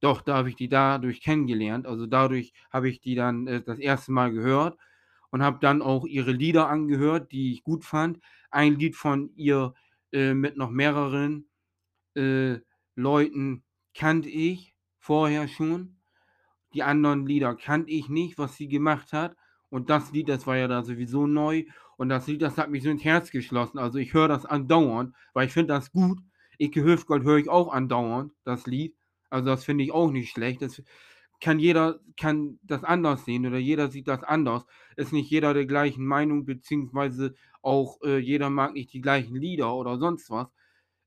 [0.00, 1.86] doch, da habe ich die dadurch kennengelernt.
[1.86, 4.12] Also, dadurch habe ich die dann, äh, das 1.
[4.12, 4.78] Mal gehört
[5.30, 8.20] und habe dann auch ihre Lieder angehört, die ich gut fand.
[8.50, 9.74] Ein Lied von ihr,
[10.12, 11.48] äh, mit noch mehreren,
[12.16, 12.58] äh,
[12.96, 15.96] Leuten kannte ich vorher schon.
[16.74, 19.36] Die anderen Lieder kannte ich nicht, was sie gemacht hat.
[19.70, 21.64] Und das Lied, das war ja da sowieso neu.
[21.96, 23.78] Und das Lied, das hat mich so ins Herz geschlossen.
[23.78, 26.20] Also, ich höre das andauernd, weil ich finde das gut.
[26.58, 28.94] Icke Hüftgold höre ich auch andauernd, das Lied.
[29.30, 30.62] Also, das finde ich auch nicht schlecht.
[30.62, 30.82] Das
[31.40, 34.64] kann jeder kann das anders sehen oder jeder sieht das anders.
[34.96, 39.74] Ist nicht jeder der gleichen Meinung, beziehungsweise auch äh, jeder mag nicht die gleichen Lieder
[39.74, 40.48] oder sonst was.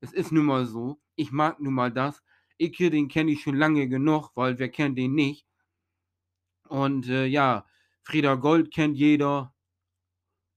[0.01, 0.99] Es ist nun mal so.
[1.15, 2.23] Ich mag nun mal das.
[2.59, 5.45] Icke, den kenne ich schon lange genug, weil wer kennt den nicht?
[6.67, 7.65] Und äh, ja,
[8.03, 9.53] Frieda Gold kennt jeder.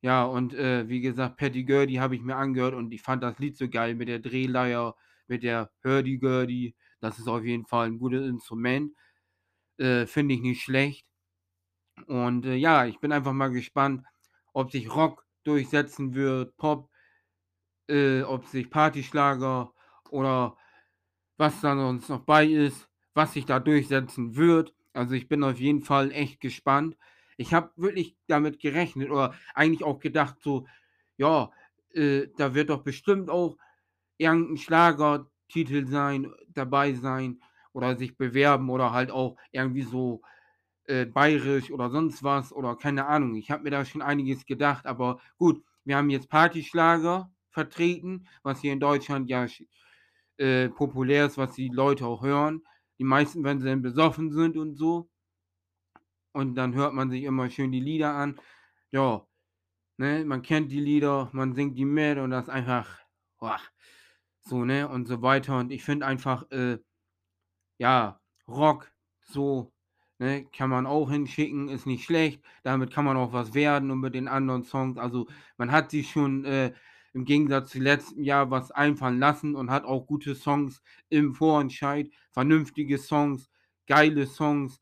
[0.02, 3.38] Ja, und äh, wie gesagt, Patty Gurdy habe ich mir angehört und ich fand das
[3.38, 4.94] Lied so geil mit der Drehleier,
[5.26, 6.74] mit der Hurdy-Gurdy.
[7.00, 8.92] Das ist auf jeden Fall ein gutes Instrument.
[9.78, 11.06] Äh, Finde ich nicht schlecht.
[12.06, 14.04] Und äh, ja, ich bin einfach mal gespannt,
[14.52, 16.90] ob sich Rock durchsetzen wird, Pop,
[17.88, 19.72] äh, ob sich Partyschlager
[20.10, 20.56] oder
[21.38, 24.74] was da sonst noch bei ist, was sich da durchsetzen wird.
[24.94, 26.96] Also ich bin auf jeden Fall echt gespannt.
[27.36, 30.66] Ich habe wirklich damit gerechnet oder eigentlich auch gedacht, so,
[31.18, 31.50] ja,
[31.94, 33.58] äh, da wird doch bestimmt auch
[34.18, 34.56] irgendein
[35.48, 37.40] Schlagertitel sein, dabei sein
[37.72, 40.22] oder sich bewerben oder halt auch irgendwie so
[40.84, 43.34] äh, bayerisch oder sonst was oder keine Ahnung.
[43.36, 48.60] Ich habe mir da schon einiges gedacht, aber gut, wir haben jetzt Partyschlager vertreten, was
[48.60, 49.46] hier in Deutschland ja
[50.38, 52.62] äh, populär ist, was die Leute auch hören.
[52.98, 55.08] Die meisten, wenn sie dann besoffen sind und so.
[56.32, 58.38] Und dann hört man sich immer schön die Lieder an.
[58.90, 59.26] Ja,
[59.98, 63.00] ne, man kennt die Lieder, man singt die mit und das ist einfach,
[63.38, 63.60] boah,
[64.46, 65.58] so, ne, und so weiter.
[65.58, 66.78] Und ich finde einfach, äh,
[67.78, 68.92] ja, Rock,
[69.22, 69.72] so,
[70.18, 72.42] ne, kann man auch hinschicken, ist nicht schlecht.
[72.62, 74.98] Damit kann man auch was werden und mit den anderen Songs.
[74.98, 75.26] Also,
[75.58, 76.72] man hat sich schon äh,
[77.12, 82.10] im Gegensatz zu letztem Jahr was einfallen lassen und hat auch gute Songs im Vorentscheid,
[82.30, 83.48] vernünftige Songs,
[83.86, 84.80] geile Songs,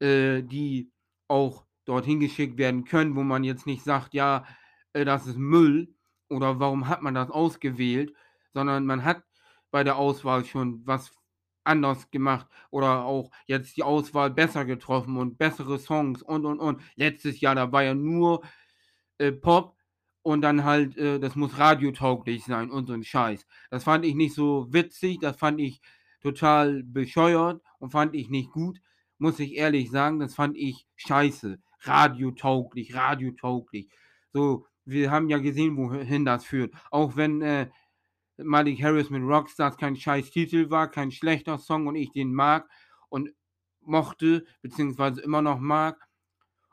[0.00, 0.90] äh, die
[1.28, 4.44] auch dorthin geschickt werden können, wo man jetzt nicht sagt, ja,
[4.92, 5.94] äh, das ist Müll
[6.28, 8.14] oder warum hat man das ausgewählt,
[8.52, 9.22] sondern man hat
[9.70, 11.12] bei der Auswahl schon was
[11.64, 16.80] anders gemacht oder auch jetzt die Auswahl besser getroffen und bessere Songs und und und.
[16.96, 18.42] Letztes Jahr, da war ja nur
[19.18, 19.76] äh, Pop
[20.22, 23.46] und dann halt, äh, das muss radiotauglich sein und so ein Scheiß.
[23.70, 25.80] Das fand ich nicht so witzig, das fand ich
[26.20, 28.80] total bescheuert und fand ich nicht gut,
[29.18, 31.58] muss ich ehrlich sagen, das fand ich scheiße.
[31.80, 33.88] Radiotauglich, radiotauglich.
[34.32, 36.72] So, wir haben ja gesehen, wohin das führt.
[36.90, 37.68] Auch wenn äh,
[38.44, 42.68] Malik Harris mit Rockstars kein scheiß Titel war, kein schlechter Song und ich den mag
[43.08, 43.30] und
[43.80, 46.00] mochte, beziehungsweise immer noch mag.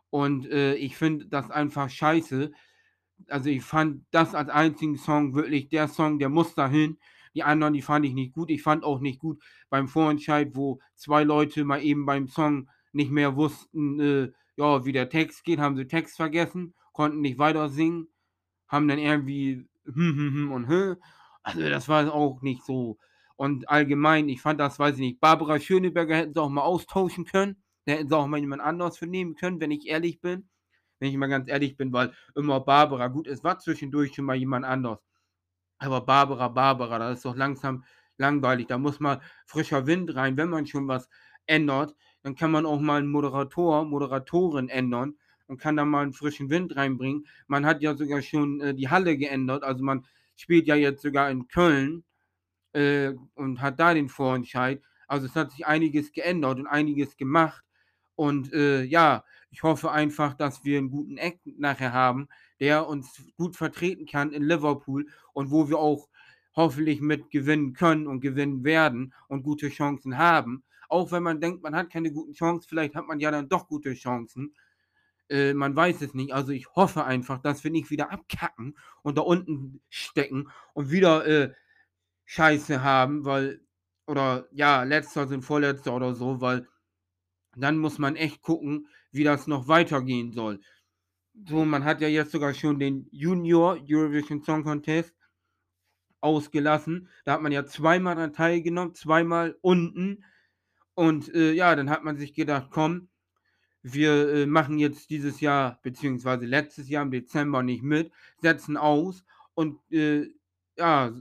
[0.09, 2.51] Und äh, ich finde das einfach scheiße.
[3.27, 6.97] Also ich fand das als einzigen Song wirklich der Song, der muss dahin.
[7.35, 8.49] Die anderen, die fand ich nicht gut.
[8.49, 13.11] Ich fand auch nicht gut beim Vorentscheid, wo zwei Leute mal eben beim Song nicht
[13.11, 17.69] mehr wussten, äh, ja, wie der Text geht, haben sie Text vergessen, konnten nicht weiter
[17.69, 18.07] singen,
[18.67, 20.95] haben dann irgendwie hm, hm, hm und hm.
[21.49, 22.97] Also das war auch nicht so.
[23.35, 27.25] Und allgemein, ich fand das, weiß ich nicht, Barbara Schöneberger hätten sie auch mal austauschen
[27.25, 27.63] können.
[27.85, 30.49] Da hätten sie auch mal jemand anderes für nehmen können, wenn ich ehrlich bin.
[30.99, 34.35] Wenn ich mal ganz ehrlich bin, weil immer Barbara, gut, es war zwischendurch schon mal
[34.35, 34.99] jemand anders.
[35.77, 37.85] Aber Barbara, Barbara, das ist doch langsam
[38.17, 38.67] langweilig.
[38.67, 40.35] Da muss mal frischer Wind rein.
[40.35, 41.09] Wenn man schon was
[41.45, 46.13] ändert, dann kann man auch mal einen Moderator, Moderatorin ändern und kann da mal einen
[46.13, 47.25] frischen Wind reinbringen.
[47.47, 49.63] Man hat ja sogar schon äh, die Halle geändert.
[49.63, 50.05] Also man
[50.41, 52.03] spielt ja jetzt sogar in Köln
[52.73, 54.81] äh, und hat da den Vorentscheid.
[55.07, 57.63] Also es hat sich einiges geändert und einiges gemacht.
[58.15, 62.27] Und äh, ja, ich hoffe einfach, dass wir einen guten Act nachher haben,
[62.59, 66.09] der uns gut vertreten kann in Liverpool und wo wir auch
[66.55, 70.63] hoffentlich mit gewinnen können und gewinnen werden und gute Chancen haben.
[70.89, 73.67] Auch wenn man denkt, man hat keine guten Chancen, vielleicht hat man ja dann doch
[73.67, 74.53] gute Chancen.
[75.29, 76.33] Äh, man weiß es nicht.
[76.33, 81.25] Also ich hoffe einfach, dass wir nicht wieder abkacken und da unten stecken und wieder
[81.27, 81.53] äh,
[82.25, 83.61] Scheiße haben, weil,
[84.07, 86.67] oder ja, letzter sind vorletzter oder so, weil
[87.55, 90.61] dann muss man echt gucken, wie das noch weitergehen soll.
[91.47, 95.15] So, man hat ja jetzt sogar schon den Junior Eurovision Song Contest
[96.21, 97.09] ausgelassen.
[97.25, 100.23] Da hat man ja zweimal daran teilgenommen, zweimal unten.
[100.95, 103.08] Und äh, ja, dann hat man sich gedacht, komm,
[103.81, 108.11] wir äh, machen jetzt dieses Jahr, beziehungsweise letztes Jahr im Dezember nicht mit,
[108.41, 109.23] setzen aus
[109.53, 110.27] und äh,
[110.77, 111.13] ja,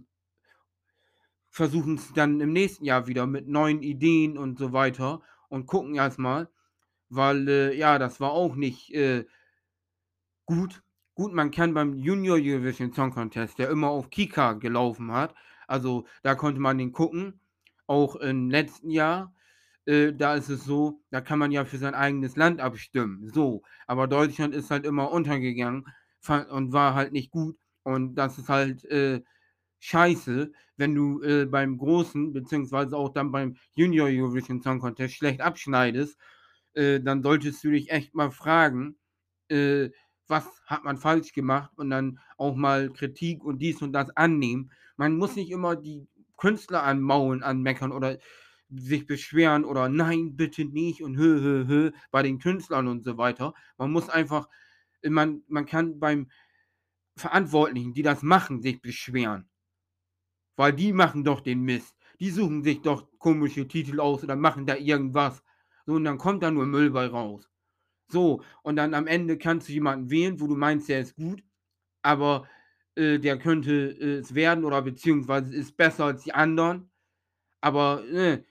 [1.51, 5.95] versuchen es dann im nächsten Jahr wieder mit neuen Ideen und so weiter und gucken
[5.95, 6.49] erstmal,
[7.09, 9.25] weil äh, ja, das war auch nicht äh,
[10.47, 10.83] gut.
[11.15, 15.35] Gut, man kann beim Junior Eurovision Song Contest, der immer auf Kika gelaufen hat,
[15.67, 17.41] also da konnte man den gucken,
[17.89, 19.35] auch im letzten Jahr.
[19.89, 23.31] Äh, da ist es so, da kann man ja für sein eigenes Land abstimmen.
[23.33, 25.87] So, aber Deutschland ist halt immer untergegangen
[26.51, 27.57] und war halt nicht gut.
[27.85, 29.23] Und das ist halt äh,
[29.81, 35.41] scheiße, wenn du äh, beim großen, beziehungsweise auch dann beim Junior Eurovision Song Contest schlecht
[35.41, 36.19] abschneidest,
[36.75, 38.99] äh, dann solltest du dich echt mal fragen,
[39.49, 39.89] äh,
[40.27, 44.71] was hat man falsch gemacht und dann auch mal Kritik und dies und das annehmen.
[44.99, 48.19] Man muss nicht immer die Künstler anmaulen, anmeckern oder
[48.71, 53.17] sich beschweren oder nein, bitte nicht und hö, hö, hö bei den Künstlern und so
[53.17, 53.55] weiter.
[53.79, 54.49] Man muss einfach,
[55.03, 56.31] man, man kann beim
[57.17, 59.49] Verantwortlichen, die das machen, sich beschweren.
[60.57, 61.97] Weil die machen doch den Mist.
[62.21, 65.43] Die suchen sich doch komische Titel aus oder machen da irgendwas.
[65.87, 67.49] So, und dann kommt da nur Müll bei raus.
[68.09, 71.43] So, und dann am Ende kannst du jemanden wählen, wo du meinst, der ist gut,
[72.03, 72.49] aber
[72.97, 76.91] äh, der könnte äh, es werden oder beziehungsweise ist besser als die anderen.
[77.61, 78.45] Aber äh,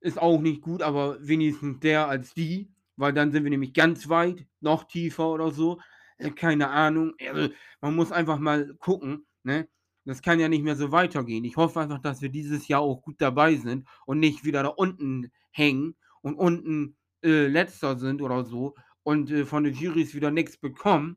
[0.00, 4.08] ist auch nicht gut, aber wenigstens der als die, weil dann sind wir nämlich ganz
[4.08, 5.80] weit, noch tiefer oder so.
[6.18, 7.14] Äh, keine Ahnung.
[7.28, 9.68] Also, man muss einfach mal gucken, ne?
[10.04, 11.44] Das kann ja nicht mehr so weitergehen.
[11.44, 14.68] Ich hoffe einfach, dass wir dieses Jahr auch gut dabei sind und nicht wieder da
[14.68, 20.30] unten hängen und unten äh, letzter sind oder so und äh, von den Jurys wieder
[20.30, 21.16] nichts bekommen,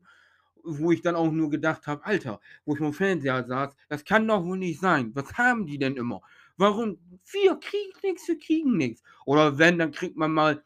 [0.64, 4.26] wo ich dann auch nur gedacht habe, Alter, wo ich vom Fernseher saß, das kann
[4.26, 5.12] doch wohl nicht sein.
[5.14, 6.20] Was haben die denn immer?
[6.60, 6.98] Warum?
[7.32, 9.02] Wir kriegen nichts, wir kriegen nichts.
[9.24, 10.62] Oder wenn, dann kriegt man mal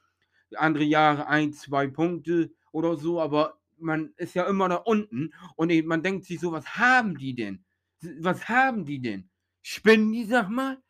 [0.57, 5.73] andere Jahre ein, zwei Punkte oder so, aber man ist ja immer da unten und
[5.87, 7.65] man denkt sich so, was haben die denn?
[8.19, 9.31] Was haben die denn?
[9.63, 10.83] Spinnen die, sag mal?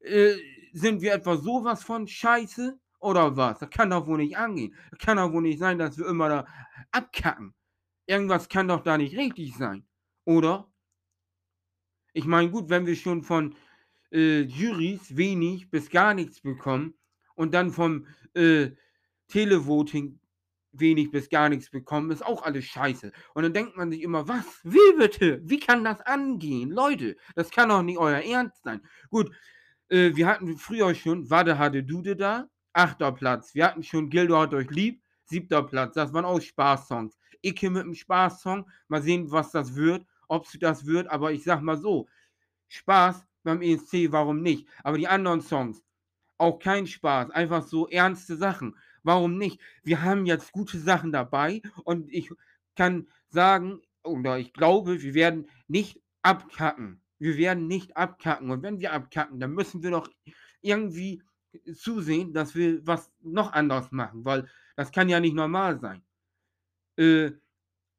[0.00, 0.34] Äh,
[0.72, 3.60] sind wir etwa sowas von Scheiße oder was?
[3.60, 4.74] Das kann doch wohl nicht angehen.
[4.90, 6.46] Das kann doch wohl nicht sein, dass wir immer da
[6.90, 7.54] abkacken.
[8.06, 9.86] Irgendwas kann doch da nicht richtig sein,
[10.24, 10.72] oder?
[12.12, 13.54] Ich meine, gut, wenn wir schon von
[14.12, 16.94] äh, Jurys wenig bis gar nichts bekommen
[17.34, 18.70] und dann vom äh,
[19.28, 20.18] Televoting
[20.72, 23.12] wenig bis gar nichts bekommen, ist auch alles scheiße.
[23.34, 24.60] Und dann denkt man sich immer, was?
[24.62, 25.40] Wie bitte?
[25.44, 26.70] Wie kann das angehen?
[26.70, 28.80] Leute, das kann doch nicht euer Ernst sein.
[29.10, 29.30] Gut,
[29.88, 33.54] äh, wir hatten früher schon Wade Hade Dude da, achter Platz.
[33.54, 35.94] Wir hatten schon Gildo hat euch lieb, siebter Platz.
[35.94, 37.18] Das waren auch Spaßsongs.
[37.42, 41.42] Icke mit einem Spaßsong, mal sehen, was das wird, ob es das wird, aber ich
[41.42, 42.06] sag mal so,
[42.68, 44.66] Spaß beim ESC, warum nicht?
[44.82, 45.82] Aber die anderen Songs,
[46.38, 48.76] auch kein Spaß, einfach so ernste Sachen.
[49.02, 49.60] Warum nicht?
[49.82, 52.30] Wir haben jetzt gute Sachen dabei und ich
[52.76, 57.02] kann sagen, oder ich glaube, wir werden nicht abkacken.
[57.18, 58.50] Wir werden nicht abkacken.
[58.50, 60.08] Und wenn wir abkacken, dann müssen wir doch
[60.62, 61.22] irgendwie
[61.74, 66.02] zusehen, dass wir was noch anders machen, weil das kann ja nicht normal sein.
[66.96, 67.32] Äh,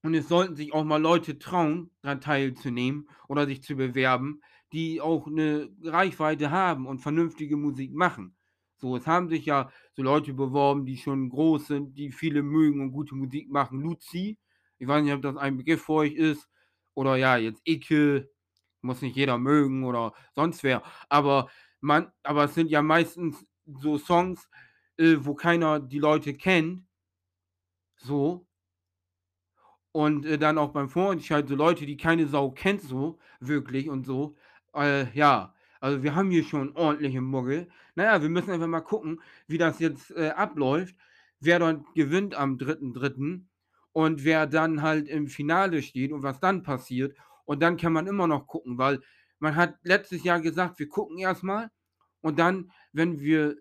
[0.03, 4.41] und es sollten sich auch mal Leute trauen, daran teilzunehmen oder sich zu bewerben,
[4.71, 8.35] die auch eine Reichweite haben und vernünftige Musik machen.
[8.77, 12.81] So, es haben sich ja so Leute beworben, die schon groß sind, die viele mögen
[12.81, 13.81] und gute Musik machen.
[13.81, 14.39] Luzi,
[14.79, 16.49] ich weiß nicht, ob das ein Begriff für euch ist.
[16.95, 18.29] Oder ja, jetzt Icke,
[18.81, 20.81] muss nicht jeder mögen oder sonst wer.
[21.09, 21.49] Aber
[21.79, 24.49] man, aber es sind ja meistens so Songs,
[24.97, 26.85] äh, wo keiner die Leute kennt.
[27.97, 28.47] So.
[29.91, 34.05] Und äh, dann auch beim Vorentscheid so Leute, die keine Sau kennt, so wirklich und
[34.05, 34.35] so.
[34.75, 37.69] Äh, ja, also wir haben hier schon ordentliche Muggel.
[37.95, 40.95] Naja, wir müssen einfach mal gucken, wie das jetzt äh, abläuft,
[41.39, 43.41] wer dann gewinnt am 3.3.
[43.91, 47.15] und wer dann halt im Finale steht und was dann passiert.
[47.45, 49.01] Und dann kann man immer noch gucken, weil
[49.39, 51.71] man hat letztes Jahr gesagt, wir gucken erstmal
[52.21, 53.57] und dann, wenn wir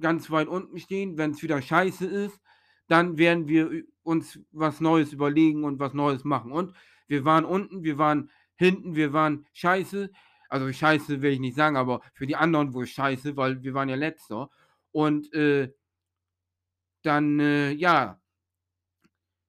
[0.00, 2.40] ganz weit unten stehen, wenn es wieder scheiße ist,
[2.88, 6.52] dann werden wir uns was Neues überlegen und was Neues machen.
[6.52, 6.74] Und
[7.06, 10.10] wir waren unten, wir waren hinten, wir waren scheiße.
[10.48, 13.88] Also scheiße will ich nicht sagen, aber für die anderen wohl scheiße, weil wir waren
[13.88, 14.50] ja letzter.
[14.92, 15.72] Und äh,
[17.02, 18.20] dann, äh, ja,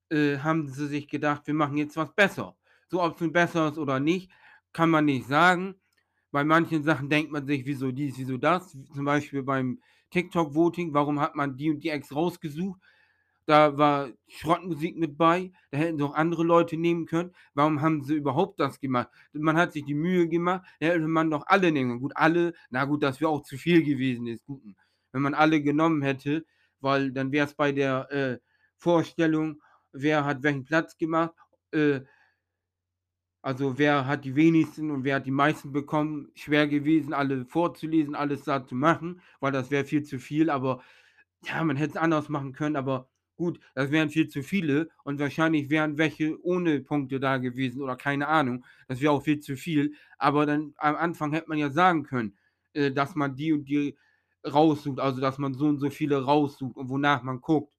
[0.10, 2.56] äh, haben sie sich gedacht, wir machen jetzt was besser.
[2.88, 4.32] So, ob es nun besser ist oder nicht,
[4.74, 5.76] kann man nicht sagen.
[6.32, 8.72] Bei manchen Sachen denkt man sich, wieso dies, wieso das.
[8.94, 9.80] Zum Beispiel beim
[10.12, 12.80] TikTok-Voting, warum hat man die und die Ex rausgesucht?
[13.46, 17.32] Da war Schrottmusik mit bei, da hätten sie auch andere Leute nehmen können.
[17.54, 19.10] Warum haben sie überhaupt das gemacht?
[19.34, 22.00] Man hat sich die Mühe gemacht, da hätte man doch alle nehmen.
[22.00, 24.64] Gut, alle, na gut, das wäre auch zu viel gewesen, ist gut.
[25.12, 26.46] Wenn man alle genommen hätte,
[26.80, 28.40] weil dann wäre es bei der äh,
[28.78, 31.34] Vorstellung, wer hat welchen Platz gemacht,
[31.72, 32.02] äh,
[33.42, 38.16] also wer hat die wenigsten und wer hat die meisten bekommen, schwer gewesen, alle vorzulesen,
[38.16, 40.82] alles da zu machen, weil das wäre viel zu viel, aber
[41.44, 45.20] ja, man hätte es anders machen können, aber Gut, das wären viel zu viele und
[45.20, 48.66] wahrscheinlich wären welche ohne Punkte da gewesen oder keine Ahnung.
[48.88, 49.94] Das wäre auch viel zu viel.
[50.18, 52.38] Aber dann am Anfang hätte man ja sagen können,
[52.74, 53.98] äh, dass man die und die
[54.48, 57.74] raussucht, also dass man so und so viele raussucht und wonach man guckt.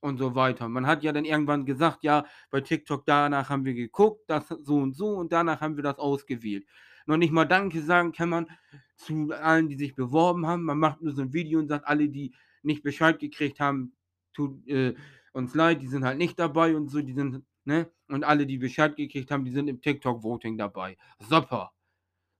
[0.00, 0.68] und so weiter.
[0.68, 4.76] Man hat ja dann irgendwann gesagt, ja, bei TikTok danach haben wir geguckt, das so
[4.76, 6.66] und so und danach haben wir das ausgewählt.
[7.06, 8.48] Noch nicht mal Danke sagen kann man
[8.96, 10.64] zu allen, die sich beworben haben.
[10.64, 13.93] Man macht nur so ein Video und sagt, alle, die nicht Bescheid gekriegt haben,
[14.34, 14.94] tut äh,
[15.32, 17.90] uns leid, die sind halt nicht dabei und so, die sind, ne?
[18.08, 20.96] Und alle, die Bescheid gekriegt haben, die sind im TikTok-Voting dabei.
[21.18, 21.72] Super.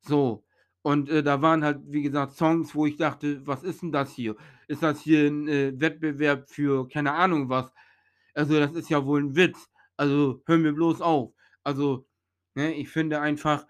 [0.03, 0.45] So.
[0.83, 4.13] Und äh, da waren halt, wie gesagt, Songs, wo ich dachte, was ist denn das
[4.13, 4.37] hier?
[4.69, 7.73] Ist das hier ein äh, Wettbewerb für keine Ahnung was?
[8.35, 9.71] Also, das ist ja wohl ein Witz.
[9.97, 11.33] Also, hör mir bloß auf.
[11.63, 12.07] Also,
[12.55, 13.67] ne, ich finde einfach,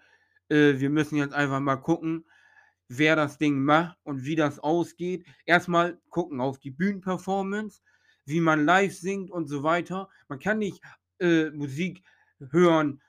[0.49, 2.25] äh, wir müssen jetzt einfach mal gucken,
[2.89, 5.25] wer das Ding macht und wie das ausgeht.
[5.45, 7.81] Erstmal gucken auf die Bühnenperformance,
[8.25, 10.09] wie man live singt und so weiter.
[10.27, 10.81] Man kann nicht
[11.19, 12.03] äh, Musik
[12.51, 13.01] hören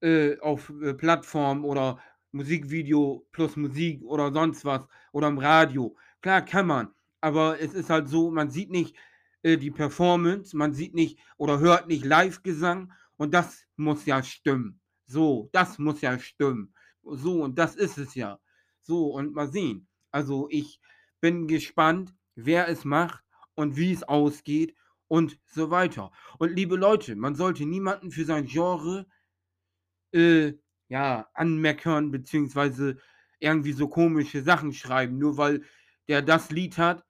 [0.00, 1.98] äh, auf äh, Plattformen oder
[2.32, 5.96] Musikvideo plus Musik oder sonst was oder im Radio.
[6.20, 8.96] Klar kann man, aber es ist halt so, man sieht nicht
[9.42, 14.80] äh, die Performance, man sieht nicht oder hört nicht Live-Gesang und das muss ja stimmen.
[15.06, 16.74] So, das muss ja stimmen.
[17.02, 18.38] So, und das ist es ja.
[18.82, 19.88] So, und mal sehen.
[20.10, 20.80] Also ich
[21.20, 23.24] bin gespannt, wer es macht
[23.58, 24.76] und wie es ausgeht
[25.08, 26.12] und so weiter.
[26.38, 29.04] Und liebe Leute, man sollte niemanden für sein Genre
[30.12, 30.52] äh,
[30.88, 32.98] ja, anmeckern, beziehungsweise
[33.40, 35.64] irgendwie so komische Sachen schreiben, nur weil
[36.06, 37.04] der das Lied hat.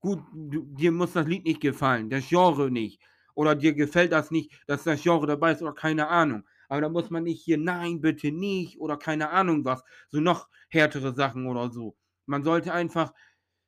[0.00, 3.02] Gut, du, dir muss das Lied nicht gefallen, das Genre nicht.
[3.34, 6.44] Oder dir gefällt das nicht, dass das Genre dabei ist oder keine Ahnung.
[6.70, 9.84] Aber da muss man nicht hier, nein, bitte nicht oder keine Ahnung was.
[10.08, 11.96] So noch härtere Sachen oder so.
[12.24, 13.12] Man sollte einfach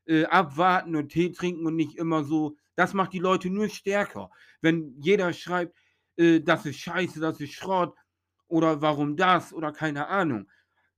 [0.07, 2.57] äh, abwarten und Tee trinken und nicht immer so.
[2.76, 4.30] Das macht die Leute nur stärker.
[4.61, 5.76] Wenn jeder schreibt,
[6.16, 7.94] äh, das ist scheiße, das ist Schrott,
[8.48, 10.48] oder warum das oder keine Ahnung.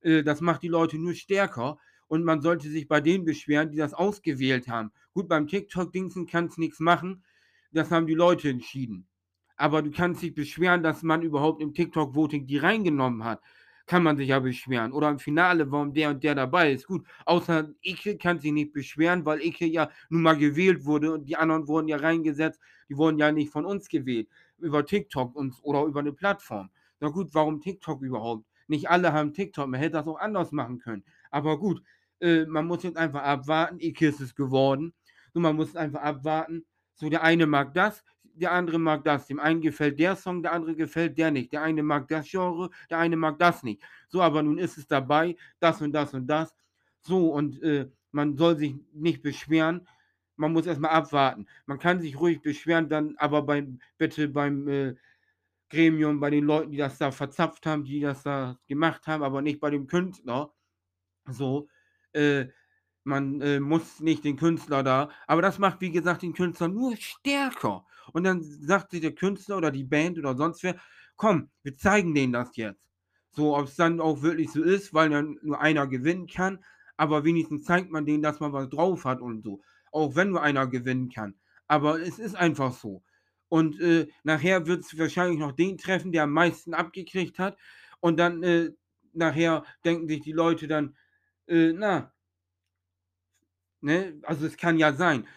[0.01, 3.77] Äh, das macht die Leute nur stärker und man sollte sich bei denen beschweren, die
[3.77, 4.91] das ausgewählt haben.
[5.13, 7.23] Gut, beim TikTok-Dingsen kannst nichts machen,
[7.71, 9.07] das haben die Leute entschieden.
[9.55, 13.41] Aber du kannst dich beschweren, dass man überhaupt im TikTok-Voting die reingenommen hat.
[13.87, 14.91] Kann man sich ja beschweren.
[14.91, 16.87] Oder im Finale, warum der und der dabei ist.
[16.87, 21.25] Gut, außer Ike kann sich nicht beschweren, weil Ike ja nun mal gewählt wurde und
[21.25, 22.59] die anderen wurden ja reingesetzt.
[22.89, 24.27] Die wurden ja nicht von uns gewählt.
[24.59, 26.69] Über TikTok und, oder über eine Plattform.
[26.99, 28.45] Na gut, warum TikTok überhaupt?
[28.67, 31.03] Nicht alle haben TikTok, man hätte das auch anders machen können.
[31.31, 31.81] Aber gut,
[32.19, 33.79] äh, man muss jetzt einfach abwarten.
[33.79, 34.93] Ike ist es geworden.
[35.33, 36.65] So, man muss einfach abwarten.
[36.95, 38.03] So, der eine mag das,
[38.39, 39.27] der andere mag das.
[39.27, 41.51] Dem einen gefällt der Song, der andere gefällt der nicht.
[41.51, 43.81] Der eine mag das Genre, der eine mag das nicht.
[44.07, 46.55] So, aber nun ist es dabei, das und das und das.
[47.01, 49.87] So, und äh, man soll sich nicht beschweren.
[50.35, 51.47] Man muss erstmal abwarten.
[51.65, 54.95] Man kann sich ruhig beschweren, dann aber beim, bitte beim äh,
[55.69, 59.41] Gremium, bei den Leuten, die das da verzapft haben, die das da gemacht haben, aber
[59.41, 60.53] nicht bei dem Künstler.
[61.25, 61.69] So,
[62.13, 62.47] äh,
[63.03, 66.95] man äh, muss nicht den Künstler da, aber das macht, wie gesagt, den Künstler nur
[66.97, 67.85] stärker.
[68.13, 70.75] Und dann sagt sich der Künstler oder die Band oder sonst wer,
[71.15, 72.81] komm, wir zeigen denen das jetzt.
[73.31, 76.63] So, ob es dann auch wirklich so ist, weil dann nur einer gewinnen kann,
[76.95, 79.61] aber wenigstens zeigt man denen, dass man was drauf hat und so.
[79.91, 81.35] Auch wenn nur einer gewinnen kann.
[81.67, 83.03] Aber es ist einfach so.
[83.49, 87.57] Und äh, nachher wird es wahrscheinlich noch den treffen, der am meisten abgekriegt hat.
[87.99, 88.71] Und dann äh,
[89.13, 90.95] nachher denken sich die Leute dann,
[91.47, 92.11] äh, na,
[93.81, 95.27] ne, also es kann ja sein.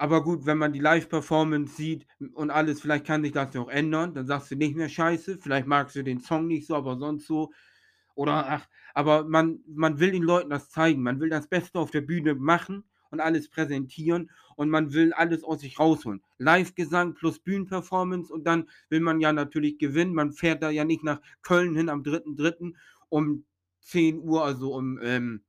[0.00, 3.68] Aber gut, wenn man die Live-Performance sieht und alles, vielleicht kann sich das ja auch
[3.68, 4.14] ändern.
[4.14, 5.38] Dann sagst du nicht mehr Scheiße.
[5.38, 7.50] Vielleicht magst du den Song nicht so, aber sonst so.
[8.14, 11.02] Oder ach, aber man, man will den Leuten das zeigen.
[11.02, 15.42] Man will das Beste auf der Bühne machen und alles präsentieren und man will alles
[15.42, 16.22] aus sich rausholen.
[16.38, 20.14] Live-Gesang plus Bühnenperformance und dann will man ja natürlich gewinnen.
[20.14, 22.72] Man fährt da ja nicht nach Köln hin am 3.3.
[23.08, 23.44] um
[23.80, 25.42] 10 Uhr, also um ähm,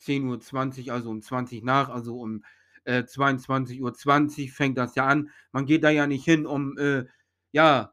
[0.00, 2.42] 10.20 Uhr, also um 20 nach, also um
[2.84, 3.80] äh, 22.20
[4.48, 5.30] Uhr fängt das ja an.
[5.52, 7.04] Man geht da ja nicht hin, um, äh,
[7.52, 7.92] ja,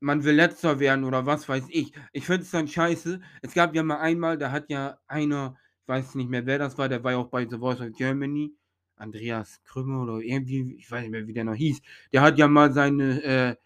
[0.00, 1.92] man will letzter werden oder was weiß ich.
[2.12, 3.20] Ich finde es dann scheiße.
[3.42, 5.56] Es gab ja mal einmal, da hat ja einer
[5.88, 8.52] weiß nicht mehr, wer das war, der war ja auch bei The Voice of Germany.
[8.96, 11.80] Andreas Krümmer oder irgendwie, ich weiß nicht mehr, wie der noch hieß.
[12.12, 13.56] Der hat ja mal seine äh,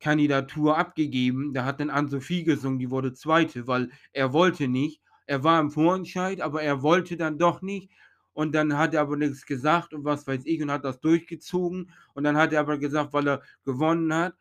[0.00, 1.52] Kandidatur abgegeben.
[1.52, 5.02] Da hat dann Anne-Sophie gesungen, die wurde Zweite, weil er wollte nicht.
[5.26, 7.90] Er war im Vorentscheid, aber er wollte dann doch nicht.
[8.32, 11.90] Und dann hat er aber nichts gesagt und was weiß ich und hat das durchgezogen.
[12.14, 14.34] Und dann hat er aber gesagt, weil er gewonnen hat,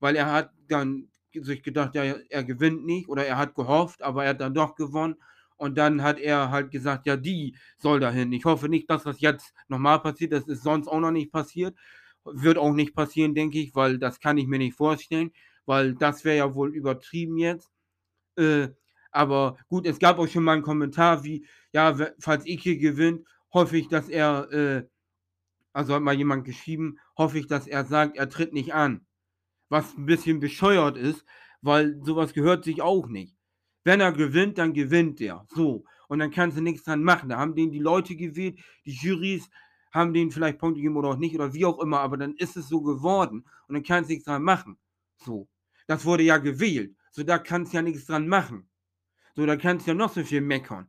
[0.00, 4.24] weil er hat dann sich gedacht, ja, er gewinnt nicht oder er hat gehofft, aber
[4.24, 5.16] er hat dann doch gewonnen.
[5.56, 8.32] Und dann hat er halt gesagt, ja, die soll dahin.
[8.32, 10.32] Ich hoffe nicht, dass das jetzt nochmal passiert.
[10.32, 11.76] Das ist sonst auch noch nicht passiert.
[12.24, 15.32] Wird auch nicht passieren, denke ich, weil das kann ich mir nicht vorstellen,
[15.66, 17.70] weil das wäre ja wohl übertrieben jetzt.
[18.36, 18.68] Äh,
[19.10, 23.76] aber gut, es gab auch schon mal einen Kommentar wie, ja, falls Ike gewinnt, hoffe
[23.78, 24.88] ich, dass er, äh,
[25.72, 29.06] Also hat mal jemand geschrieben, hoffe ich, dass er sagt, er tritt nicht an.
[29.70, 31.24] Was ein bisschen bescheuert ist,
[31.62, 33.36] weil sowas gehört sich auch nicht.
[33.84, 35.46] Wenn er gewinnt, dann gewinnt er.
[35.50, 35.84] So.
[36.08, 37.28] Und dann kannst du nichts dran machen.
[37.30, 39.48] Da haben den die Leute gewählt, die Jurys
[39.92, 42.56] haben denen vielleicht Punkte gegeben oder auch nicht oder wie auch immer, aber dann ist
[42.56, 44.78] es so geworden und dann kannst du nichts dran machen.
[45.18, 45.48] So.
[45.86, 46.96] Das wurde ja gewählt.
[47.10, 48.68] So, da kannst du ja nichts dran machen.
[49.38, 50.88] So, da kannst du ja noch so viel meckern.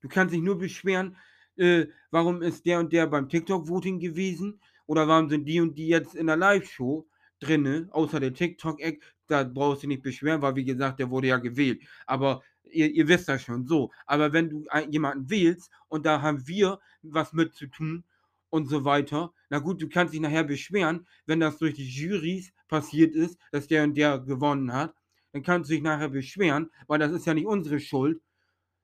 [0.00, 1.18] Du kannst dich nur beschweren,
[1.56, 5.88] äh, warum ist der und der beim TikTok-Voting gewesen oder warum sind die und die
[5.88, 7.06] jetzt in der Live-Show
[7.40, 11.36] drinne, außer der TikTok-Eck, da brauchst du nicht beschweren, weil wie gesagt, der wurde ja
[11.36, 11.82] gewählt.
[12.06, 13.90] Aber ihr, ihr wisst das schon so.
[14.06, 18.04] Aber wenn du jemanden wählst und da haben wir was mit zu tun
[18.48, 22.50] und so weiter, na gut, du kannst dich nachher beschweren, wenn das durch die Jurys
[22.66, 24.94] passiert ist, dass der und der gewonnen hat,
[25.32, 28.20] dann kannst du dich nachher beschweren, weil das ist ja nicht unsere Schuld.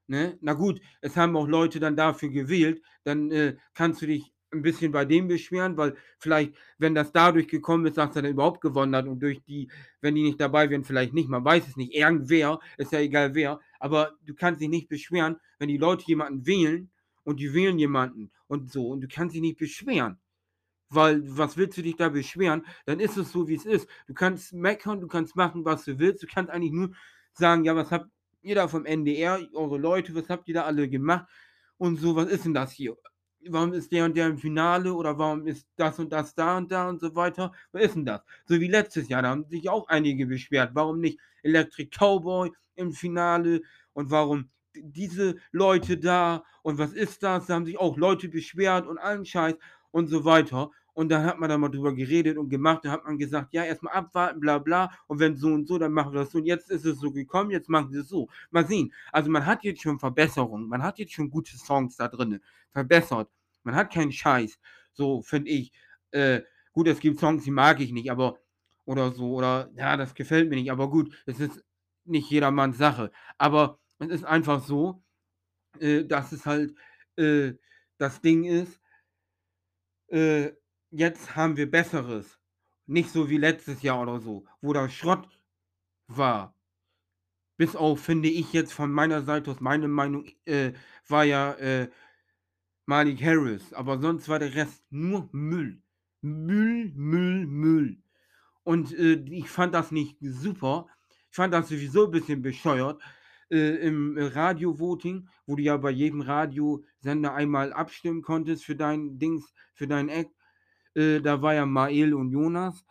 [0.08, 0.38] Ne?
[0.40, 4.62] Na gut, es haben auch Leute dann dafür gewählt, dann äh, kannst du dich ein
[4.62, 8.60] bisschen bei dem beschweren, weil vielleicht, wenn das dadurch gekommen ist, dass er dann überhaupt
[8.60, 9.68] gewonnen hat und durch die,
[10.00, 13.34] wenn die nicht dabei wären, vielleicht nicht, man weiß es nicht, irgendwer, ist ja egal
[13.34, 16.90] wer, aber du kannst dich nicht beschweren, wenn die Leute jemanden wählen
[17.24, 20.18] und die wählen jemanden und so und du kannst dich nicht beschweren.
[20.88, 22.64] Weil, was willst du dich da beschweren?
[22.84, 23.88] Dann ist es so, wie es ist.
[24.06, 26.22] Du kannst meckern, du kannst machen, was du willst.
[26.22, 26.90] Du kannst eigentlich nur
[27.32, 28.08] sagen, ja, was habt
[28.42, 31.26] ihr da vom NDR, eure Leute, was habt ihr da alle gemacht?
[31.78, 32.96] Und so, was ist denn das hier?
[33.50, 36.70] warum ist der und der im Finale oder warum ist das und das da und
[36.70, 37.52] da und so weiter.
[37.72, 38.22] Was ist denn das?
[38.46, 40.70] So wie letztes Jahr, da haben sich auch einige beschwert.
[40.74, 43.62] Warum nicht Electric Cowboy im Finale
[43.92, 47.46] und warum diese Leute da und was ist das?
[47.46, 49.54] Da haben sich auch Leute beschwert und allen Scheiß
[49.90, 50.70] und so weiter.
[50.94, 52.84] Und dann hat man da mal drüber geredet und gemacht.
[52.84, 54.90] Da hat man gesagt, ja, erstmal abwarten, bla bla.
[55.06, 56.38] Und wenn so und so, dann machen wir das so.
[56.38, 58.28] Und jetzt ist es so gekommen, jetzt machen sie es so.
[58.50, 58.92] Mal sehen.
[59.12, 60.68] Also man hat jetzt schon Verbesserungen.
[60.68, 62.40] Man hat jetzt schon gute Songs da drin.
[62.72, 63.28] Verbessert.
[63.62, 64.58] Man hat keinen Scheiß.
[64.94, 65.70] So, finde ich.
[66.12, 66.40] Äh,
[66.72, 68.38] gut, es gibt Songs, die mag ich nicht, aber
[68.86, 71.62] oder so, oder ja, das gefällt mir nicht, aber gut, es ist
[72.04, 73.10] nicht jedermanns Sache.
[73.36, 75.02] Aber es ist einfach so,
[75.80, 76.74] äh, dass es halt
[77.16, 77.52] äh,
[77.98, 78.80] das Ding ist,
[80.08, 80.52] äh,
[80.90, 82.38] jetzt haben wir Besseres.
[82.86, 85.28] Nicht so wie letztes Jahr oder so, wo da Schrott
[86.06, 86.54] war.
[87.56, 90.72] Bis auf, finde ich jetzt von meiner Seite aus, meine Meinung, äh,
[91.08, 91.90] war ja äh,
[92.84, 95.82] Malik Harris, aber sonst war der Rest nur Müll.
[96.20, 97.98] Müll, Müll, Müll.
[98.62, 100.86] Und äh, ich fand das nicht super.
[101.30, 103.00] Ich fand das sowieso ein bisschen bescheuert.
[103.50, 109.52] Äh, Im Radio-Voting, wo du ja bei jedem Radiosender einmal abstimmen konntest für dein Dings,
[109.74, 110.32] für dein Act,
[110.94, 112.84] äh, da war ja Mael und Jonas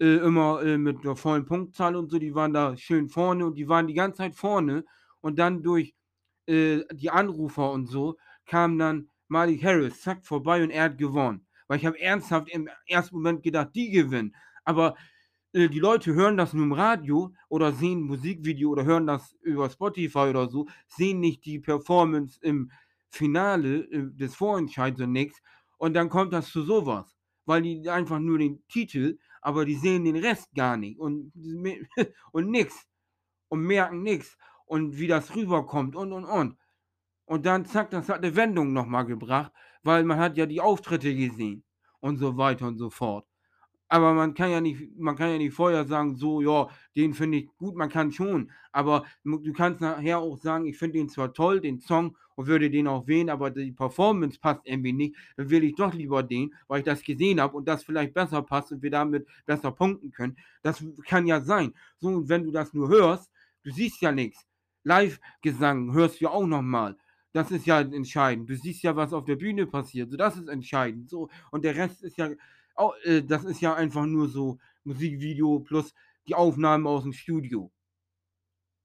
[0.00, 3.54] äh, immer äh, mit der vollen Punktzahl und so, die waren da schön vorne und
[3.54, 4.84] die waren die ganze Zeit vorne.
[5.20, 5.94] Und dann durch
[6.46, 11.46] äh, die Anrufer und so kam dann Malik Harris, zack, vorbei und er hat gewonnen.
[11.66, 14.34] Weil ich habe ernsthaft im ersten Moment gedacht, die gewinnen.
[14.64, 14.94] Aber
[15.52, 19.70] äh, die Leute hören das nur im Radio oder sehen Musikvideo oder hören das über
[19.70, 22.70] Spotify oder so, sehen nicht die Performance im
[23.08, 25.40] Finale äh, des Vorentscheids und nichts.
[25.78, 27.16] Und dann kommt das zu sowas.
[27.46, 31.32] Weil die einfach nur den Titel, aber die sehen den Rest gar nicht und,
[32.32, 32.86] und nix.
[33.48, 34.36] Und merken nichts.
[34.64, 36.58] Und wie das rüberkommt und und und.
[37.26, 41.14] Und dann, zack, das hat eine Wendung nochmal gebracht, weil man hat ja die Auftritte
[41.14, 41.64] gesehen
[42.00, 43.26] und so weiter und so fort.
[43.88, 47.38] Aber man kann ja nicht, man kann ja nicht vorher sagen, so, ja, den finde
[47.38, 48.50] ich gut, man kann schon.
[48.72, 52.70] Aber du kannst nachher auch sagen, ich finde den zwar toll, den Song, und würde
[52.70, 55.16] den auch wählen, aber die Performance passt irgendwie nicht.
[55.36, 58.42] Dann will ich doch lieber den, weil ich das gesehen habe und das vielleicht besser
[58.42, 60.36] passt und wir damit besser punkten können.
[60.62, 61.74] Das kann ja sein.
[61.98, 63.30] So, und wenn du das nur hörst,
[63.64, 64.46] du siehst ja nichts.
[64.84, 66.96] Live-Gesang hörst du ja auch nochmal.
[67.32, 68.48] Das ist ja entscheidend.
[68.48, 70.10] Du siehst ja, was auf der Bühne passiert.
[70.10, 71.10] So, das ist entscheidend.
[71.10, 72.30] So, und der Rest ist ja,
[72.76, 75.94] auch, äh, das ist ja einfach nur so Musikvideo plus
[76.28, 77.72] die Aufnahmen aus dem Studio.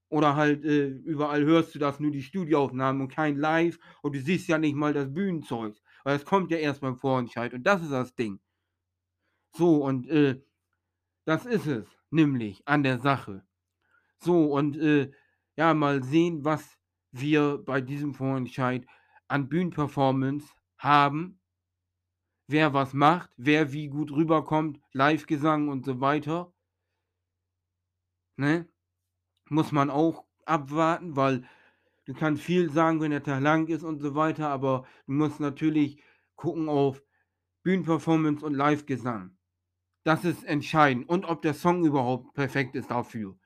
[0.10, 4.22] Oder halt äh, überall hörst du das, nur die Studioaufnahmen und kein Live und du
[4.22, 5.78] siehst ja nicht mal das Bühnenzeug.
[6.04, 8.40] Weil es kommt ja erst beim Vorentscheid und das ist das Ding.
[9.54, 10.42] So, und äh,
[11.26, 13.46] das ist es, nämlich an der Sache.
[14.18, 15.12] So, und äh,
[15.56, 16.78] ja, mal sehen, was
[17.12, 18.86] wir bei diesem Vorentscheid
[19.28, 21.41] an Bühnenperformance haben,
[22.52, 26.54] wer was macht, wer wie gut rüberkommt, Live-Gesang und so weiter.
[28.38, 28.68] Ne?
[29.50, 31.48] Muss man auch abwarten, weil
[32.06, 35.40] du kannst viel sagen, wenn der Tag lang ist und so weiter, aber du musst
[35.40, 36.02] natürlich
[36.36, 37.04] gucken auf
[37.64, 39.38] Bühnenperformance und Live-Gesang.
[40.04, 41.08] Das ist entscheidend.
[41.08, 43.38] Und ob der Song überhaupt perfekt ist dafür.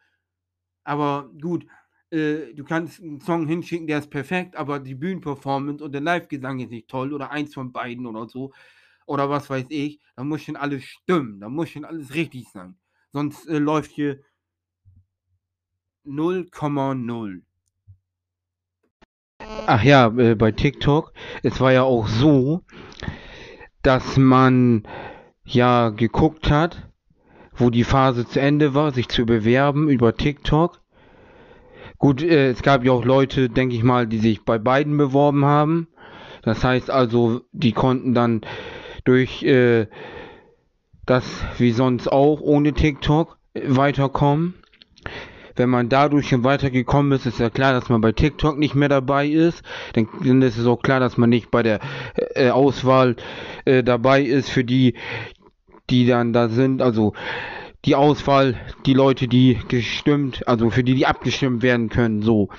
[0.86, 1.66] Aber gut,
[2.12, 6.60] äh, du kannst einen Song hinschicken, der ist perfekt, aber die Bühnenperformance und der Live-Gesang
[6.60, 8.54] ist nicht toll oder eins von beiden oder so.
[9.06, 12.78] Oder was weiß ich, da muss schon alles stimmen, da muss schon alles richtig sein.
[13.12, 14.20] Sonst äh, läuft hier
[16.06, 17.42] 0,0.
[19.68, 22.62] Ach ja, äh, bei TikTok, es war ja auch so,
[23.82, 24.88] dass man
[25.44, 26.90] ja geguckt hat,
[27.54, 30.82] wo die Phase zu Ende war, sich zu bewerben über TikTok.
[31.98, 35.46] Gut, äh, es gab ja auch Leute, denke ich mal, die sich bei beiden beworben
[35.46, 35.88] haben.
[36.42, 38.42] Das heißt also, die konnten dann
[39.06, 39.88] durch äh,
[41.06, 41.24] das,
[41.58, 44.56] wie sonst auch, ohne TikTok äh, weiterkommen.
[45.56, 48.90] Wenn man dadurch schon weitergekommen ist, ist ja klar, dass man bei TikTok nicht mehr
[48.90, 49.64] dabei ist.
[49.94, 51.80] Dann, ist es auch klar, dass man nicht bei der
[52.34, 53.16] äh, Auswahl
[53.64, 54.96] äh, dabei ist für die,
[55.90, 56.82] die dann da sind.
[56.82, 57.14] Also
[57.86, 62.50] die Auswahl, die Leute, die gestimmt, also für die, die abgestimmt werden können, so.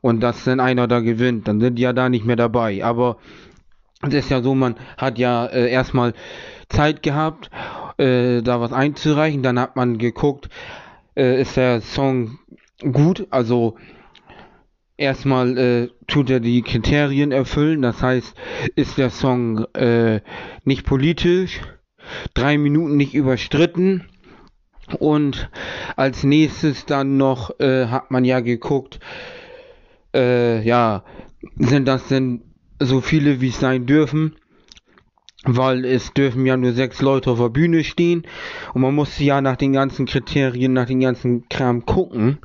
[0.00, 2.82] Und dass dann einer da gewinnt, dann sind die ja da nicht mehr dabei.
[2.84, 3.18] Aber
[4.02, 6.14] es ist ja so, man hat ja äh, erstmal
[6.68, 7.50] Zeit gehabt,
[7.98, 9.42] äh, da was einzureichen.
[9.42, 10.48] Dann hat man geguckt,
[11.16, 12.38] äh, ist der Song
[12.80, 13.76] gut, also
[14.96, 18.34] erstmal äh, tut er die Kriterien erfüllen, das heißt,
[18.74, 20.20] ist der Song äh,
[20.64, 21.60] nicht politisch,
[22.34, 24.08] drei Minuten nicht überstritten.
[24.98, 25.48] Und
[25.96, 28.98] als nächstes dann noch äh, hat man ja geguckt,
[30.14, 31.04] ja,
[31.56, 32.51] sind das denn
[32.84, 34.36] so viele wie es sein dürfen?
[35.44, 38.24] weil es dürfen ja nur sechs Leute auf der Bühne stehen
[38.74, 42.38] und man musste ja nach den ganzen Kriterien, nach den ganzen Kram gucken,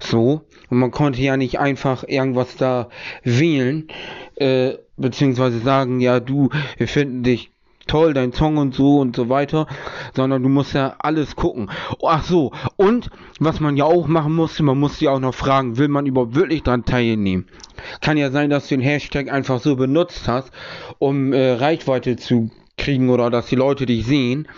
[0.00, 2.88] so und man konnte ja nicht einfach irgendwas da
[3.24, 3.88] wählen,
[4.36, 7.50] äh, beziehungsweise sagen, ja du, wir finden dich
[7.86, 9.66] toll, dein Song und so und so weiter,
[10.14, 11.70] sondern du musst ja alles gucken.
[12.04, 15.78] Ach so, und was man ja auch machen musste, man musste ja auch noch fragen,
[15.78, 17.46] will man überhaupt wirklich dran teilnehmen?
[18.00, 20.50] Kann ja sein, dass du den Hashtag einfach so benutzt hast,
[20.98, 24.48] um äh, Reichweite zu kriegen oder dass die Leute dich sehen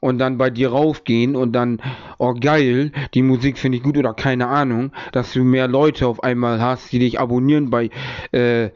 [0.00, 1.80] und dann bei dir raufgehen und dann,
[2.18, 6.22] oh geil, die Musik finde ich gut oder keine Ahnung, dass du mehr Leute auf
[6.22, 7.90] einmal hast, die dich abonnieren bei
[8.32, 8.70] äh,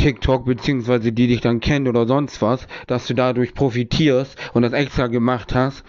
[0.00, 4.72] TikTok, beziehungsweise die dich dann kennen oder sonst was, dass du dadurch profitierst und das
[4.72, 5.84] extra gemacht hast,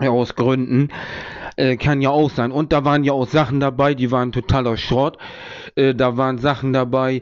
[0.00, 0.88] aus Gründen,
[1.56, 2.50] äh, kann ja auch sein.
[2.50, 5.16] Und da waren ja auch Sachen dabei, die waren totaler Schrott.
[5.76, 7.20] Äh, da waren Sachen dabei,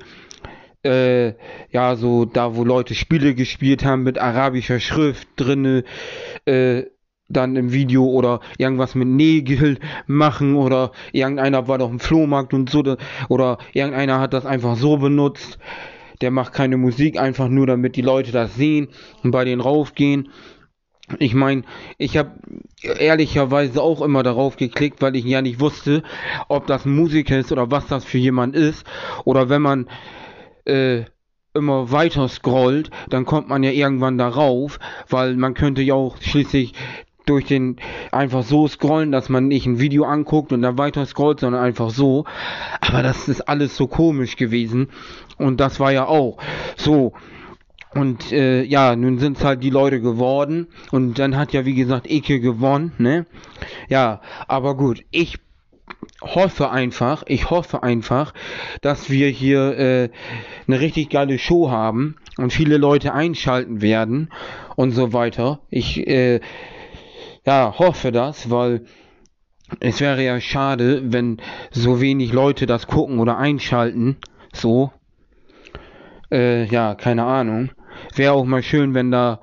[0.83, 1.35] äh,
[1.71, 5.85] ja, so da, wo Leute Spiele gespielt haben mit arabischer Schrift drinne,
[6.47, 6.85] äh,
[7.29, 12.71] dann im Video oder irgendwas mit Nägel machen oder irgendeiner war doch im Flohmarkt und
[12.71, 12.97] so
[13.29, 15.59] oder irgendeiner hat das einfach so benutzt
[16.21, 18.89] der macht keine Musik einfach nur, damit die Leute das sehen
[19.23, 20.31] und bei denen raufgehen.
[21.19, 21.63] Ich meine,
[21.97, 22.33] ich habe
[22.83, 26.03] ehrlicherweise auch immer darauf geklickt, weil ich ja nicht wusste,
[26.49, 28.85] ob das ein Musiker ist oder was das für jemand ist.
[29.25, 29.89] Oder wenn man
[30.67, 31.05] äh,
[31.55, 36.75] immer weiter scrollt, dann kommt man ja irgendwann darauf, weil man könnte ja auch schließlich
[37.29, 37.77] durch den
[38.13, 41.91] einfach so scrollen, dass man nicht ein Video anguckt und dann weiter scrollt, sondern einfach
[41.91, 42.25] so.
[42.81, 44.89] Aber das ist alles so komisch gewesen.
[45.37, 46.39] Und das war ja auch
[46.77, 47.13] so.
[47.95, 50.69] Und äh, ja, nun sind es halt die Leute geworden.
[50.91, 53.27] Und dann hat ja, wie gesagt, Eke gewonnen, ne?
[53.89, 55.39] Ja, aber gut, ich
[56.21, 58.35] hoffe einfach, ich hoffe einfach,
[58.83, 60.11] dass wir hier äh,
[60.67, 64.31] eine richtig geile Show haben und viele Leute einschalten werden
[64.77, 65.61] und so weiter.
[65.71, 66.41] Ich äh,
[67.49, 68.83] ja, hoffe das, weil
[69.81, 71.39] es wäre ja schade, wenn
[71.71, 74.19] so wenig Leute das gucken oder einschalten.
[74.53, 74.93] So.
[76.31, 77.71] Äh, ja, keine Ahnung.
[78.15, 79.41] Wäre auch mal schön, wenn da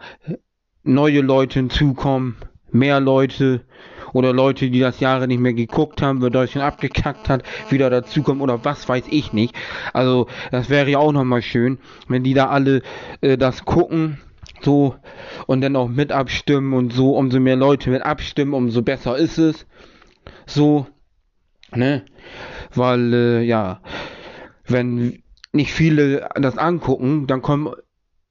[0.84, 2.36] neue Leute hinzukommen,
[2.72, 3.66] mehr Leute
[4.14, 7.41] oder Leute, die das Jahre nicht mehr geguckt haben, weil Deutschland abgekackt hat,
[7.72, 9.56] wieder dazukommen oder was weiß ich nicht.
[9.93, 12.84] Also das wäre ja auch nochmal schön, wenn die da alle
[13.22, 14.20] äh, das gucken
[14.66, 14.95] so
[15.47, 19.38] und dann auch mit abstimmen und so, umso mehr Leute mit abstimmen, umso besser ist
[19.38, 19.66] es.
[20.45, 20.88] So,
[21.74, 22.03] ne?
[22.74, 23.82] Weil, äh, ja,
[24.68, 27.74] wenn nicht viele das angucken, dann kommen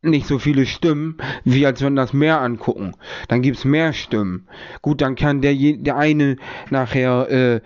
[0.02, 2.92] nicht so viele Stimmen, wie als wenn das mehr angucken.
[3.28, 4.48] Dann gibt es mehr Stimmen.
[4.82, 6.36] Gut, dann kann der, der eine
[6.70, 7.60] nachher äh,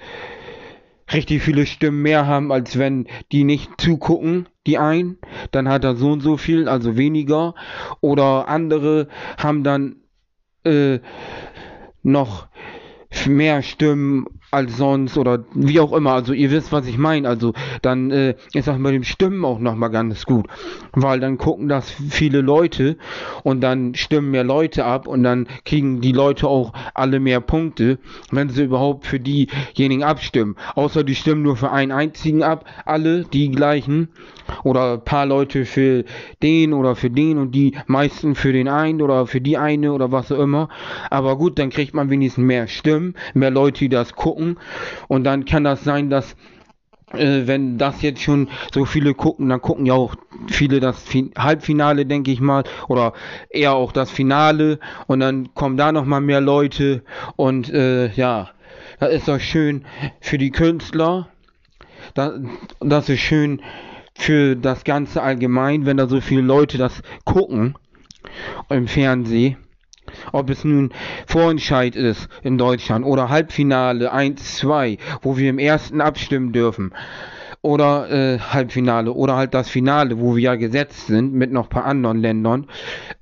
[1.13, 5.17] richtig viele Stimmen mehr haben, als wenn die nicht zugucken, die ein,
[5.51, 7.55] dann hat er so und so viel, also weniger.
[8.01, 9.09] Oder andere
[9.39, 9.97] haben dann
[10.65, 11.01] äh,
[12.03, 12.49] noch
[13.27, 16.13] mehr Stimmen als sonst oder wie auch immer.
[16.13, 17.29] Also ihr wisst, was ich meine.
[17.29, 20.47] Also dann äh, ist das mit dem Stimmen auch nochmal ganz gut.
[20.93, 22.97] Weil dann gucken das viele Leute
[23.43, 27.99] und dann stimmen mehr Leute ab und dann kriegen die Leute auch alle mehr Punkte,
[28.31, 30.57] wenn sie überhaupt für diejenigen abstimmen.
[30.75, 34.09] Außer die stimmen nur für einen einzigen ab, alle die gleichen.
[34.65, 36.05] Oder ein paar Leute für
[36.43, 40.11] den oder für den und die meisten für den einen oder für die eine oder
[40.11, 40.71] was auch immer.
[41.11, 44.38] Aber gut, dann kriegt man wenigstens mehr Stimmen, mehr Leute, die das gucken.
[45.09, 46.37] Und dann kann das sein, dass
[47.13, 50.15] äh, wenn das jetzt schon so viele gucken, dann gucken ja auch
[50.49, 53.13] viele das fin Halbfinale, denke ich mal, oder
[53.51, 54.79] eher auch das Finale.
[55.07, 57.03] Und dann kommen da noch mal mehr Leute.
[57.37, 58.51] Und äh, ja,
[59.01, 59.85] das ist doch schön
[60.21, 61.29] für die Künstler,
[62.15, 62.41] das,
[62.81, 63.63] das ist schön
[64.15, 67.77] für das Ganze allgemein, wenn da so viele Leute das gucken
[68.69, 69.57] im Fernsehen.
[70.33, 70.91] Ob es nun
[71.27, 76.93] Vorentscheid ist in Deutschland oder Halbfinale 1, 2, wo wir im ersten abstimmen dürfen.
[77.61, 81.71] Oder äh, Halbfinale oder halt das Finale, wo wir ja gesetzt sind mit noch ein
[81.71, 82.67] paar anderen Ländern.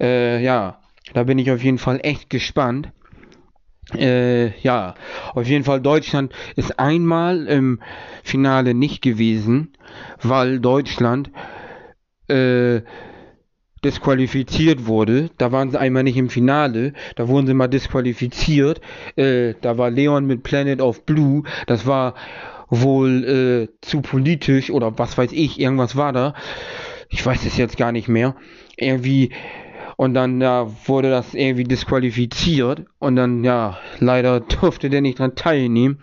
[0.01, 0.79] Äh, ja,
[1.15, 2.91] da bin ich auf jeden Fall echt gespannt.
[3.95, 4.95] Äh, ja,
[5.33, 7.81] auf jeden Fall Deutschland ist einmal im
[8.25, 9.73] Finale nicht gewesen,
[10.21, 11.31] weil Deutschland
[12.29, 12.81] äh,
[13.87, 15.31] disqualifiziert wurde.
[15.39, 18.81] Da waren sie einmal nicht im Finale, da wurden sie mal disqualifiziert.
[19.15, 22.15] Äh, da war Leon mit Planet of Blue, das war
[22.69, 26.35] wohl äh, zu politisch oder was weiß ich, irgendwas war da.
[27.09, 28.35] Ich weiß es jetzt gar nicht mehr.
[28.77, 29.31] Irgendwie
[29.97, 35.37] und dann ja, wurde das irgendwie disqualifiziert und dann ja, leider durfte der nicht dran
[35.37, 36.01] teilnehmen.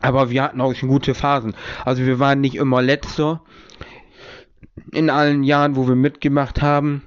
[0.00, 1.54] Aber wir hatten auch schon gute Phasen.
[1.84, 3.42] Also wir waren nicht immer letzter
[4.92, 7.02] in allen Jahren, wo wir mitgemacht haben.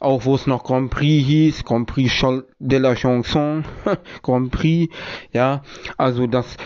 [0.00, 2.24] Auch wo es noch Grand Prix hieß, Grand Prix
[2.58, 3.64] de la Chanson,
[4.22, 4.94] Grand Prix,
[5.32, 5.62] ja,
[5.96, 6.56] also das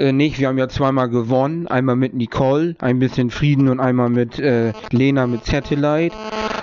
[0.00, 0.40] äh, nicht.
[0.40, 4.72] Wir haben ja zweimal gewonnen, einmal mit Nicole, ein bisschen Frieden und einmal mit äh,
[4.90, 6.16] Lena mit Satellite.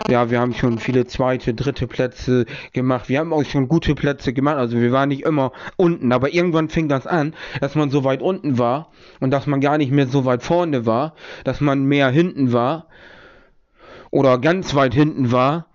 [0.10, 3.10] Ja, wir haben schon viele zweite, dritte Plätze gemacht.
[3.10, 4.58] Wir haben auch schon gute Plätze gemacht.
[4.58, 6.12] Also wir waren nicht immer unten.
[6.12, 9.78] Aber irgendwann fing das an, dass man so weit unten war und dass man gar
[9.78, 11.14] nicht mehr so weit vorne war,
[11.44, 12.88] dass man mehr hinten war
[14.12, 15.68] oder ganz weit hinten war.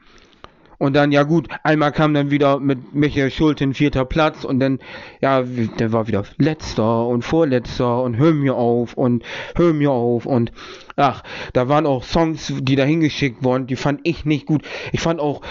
[0.83, 3.31] Und dann, ja gut, einmal kam dann wieder mit Michael
[3.61, 4.81] ein vierter Platz und dann,
[5.21, 9.23] ja, der war wieder letzter und vorletzter und hör mir auf und
[9.55, 10.51] hör mir auf und
[10.97, 11.23] ach,
[11.53, 14.65] da waren auch Songs, die da hingeschickt wurden, die fand ich nicht gut.
[14.91, 15.43] Ich fand auch,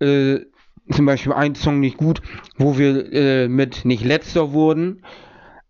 [0.00, 0.40] äh,
[0.90, 2.20] zum Beispiel einen Song nicht gut,
[2.58, 5.02] wo wir äh, mit nicht letzter wurden,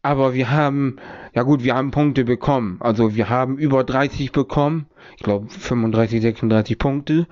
[0.02, 0.96] aber wir haben,
[1.34, 2.78] ja gut, wir haben Punkte bekommen.
[2.80, 4.86] Also wir haben über 30 bekommen,
[5.16, 7.28] ich glaube 35, 36 Punkte.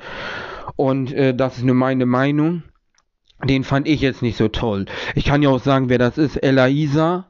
[0.76, 2.62] Und äh, das ist nur meine Meinung.
[3.44, 4.86] Den fand ich jetzt nicht so toll.
[5.14, 6.36] Ich kann ja auch sagen, wer das ist.
[6.36, 7.26] Elaisa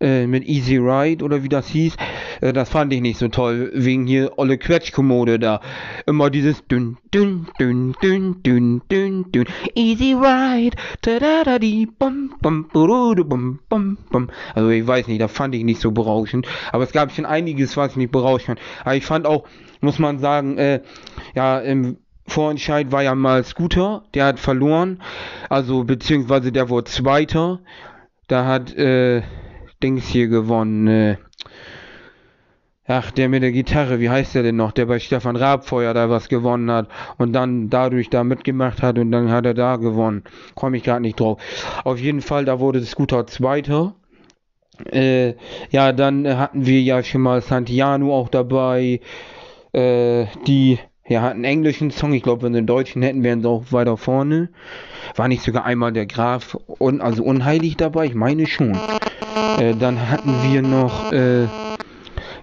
[0.00, 1.96] äh, mit Easy Ride oder wie das hieß.
[2.40, 3.70] Äh, das fand ich nicht so toll.
[3.74, 5.60] Wegen hier Olle Quetschkommode da.
[6.06, 9.46] Immer dieses dünn, dünn, dünn, dünn, dünn, dünn, dünn.
[9.74, 10.76] Easy Ride.
[11.02, 14.30] Da da da di, bum, bum, bum, bum, bum.
[14.54, 16.46] Also ich weiß nicht, das fand ich nicht so berauschend.
[16.72, 18.60] Aber es gab schon einiges, was ich nicht berauschend fand.
[18.84, 19.44] Aber ich fand auch,
[19.80, 20.82] muss man sagen, äh,
[21.34, 21.98] ja, im
[22.30, 25.02] Vorentscheid war ja mal Scooter, der hat verloren,
[25.48, 27.58] also beziehungsweise der wurde Zweiter.
[28.28, 29.22] Da hat äh,
[29.82, 30.86] Dings hier gewonnen.
[30.86, 31.16] Äh,
[32.86, 34.70] ach, der mit der Gitarre, wie heißt der denn noch?
[34.70, 39.10] Der bei Stefan Rabfeuer da was gewonnen hat und dann dadurch da mitgemacht hat und
[39.10, 40.22] dann hat er da gewonnen.
[40.54, 41.42] Komme ich gerade nicht drauf.
[41.82, 43.96] Auf jeden Fall, da wurde Scooter Zweiter.
[44.84, 45.34] Äh,
[45.70, 49.00] ja, dann hatten wir ja schon mal Santiano auch dabei.
[49.72, 50.78] Äh, die
[51.10, 52.12] ja, hat einen englischen Song.
[52.12, 54.48] Ich glaube, wenn sie einen deutschen hätten, wären sie auch weiter vorne.
[55.16, 58.06] War nicht sogar einmal der Graf un, also unheilig dabei?
[58.06, 58.78] Ich meine schon.
[59.58, 61.48] Äh, dann hatten wir noch, äh,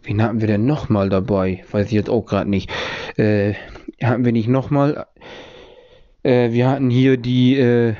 [0.03, 1.63] wen hatten wir denn nochmal dabei?
[1.71, 2.69] Weiß ich jetzt auch gerade nicht.
[3.15, 3.53] Äh,
[4.03, 5.07] hatten wir nicht nochmal?
[6.23, 7.93] Äh, wir hatten hier die, äh,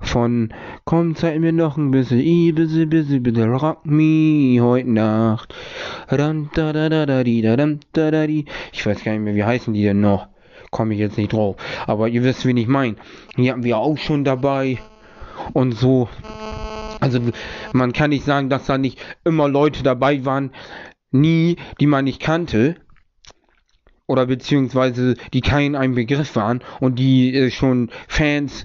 [0.00, 0.54] von
[0.84, 5.54] Komm, zeig mir noch ein bisschen, i, bisschen, bisschen, bitte rock me heute Nacht.
[6.10, 6.16] Ich
[8.86, 10.28] weiß gar nicht mehr, wie heißen die denn noch?
[10.70, 11.56] Komme ich jetzt nicht drauf.
[11.86, 12.96] Aber ihr wisst, wen ich meine.
[13.36, 14.78] Die hatten wir auch schon dabei.
[15.52, 16.08] Und so.
[17.00, 17.20] Also,
[17.72, 20.50] man kann nicht sagen, dass da nicht immer Leute dabei waren,
[21.10, 22.76] nie, die man nicht kannte
[24.06, 28.64] oder beziehungsweise die kein ein Begriff waren und die äh, schon Fans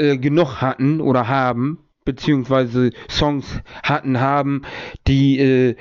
[0.00, 4.62] äh, genug hatten oder haben, beziehungsweise Songs hatten, haben,
[5.06, 5.76] die äh,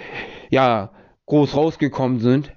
[0.50, 0.92] ja
[1.26, 2.52] groß rausgekommen sind.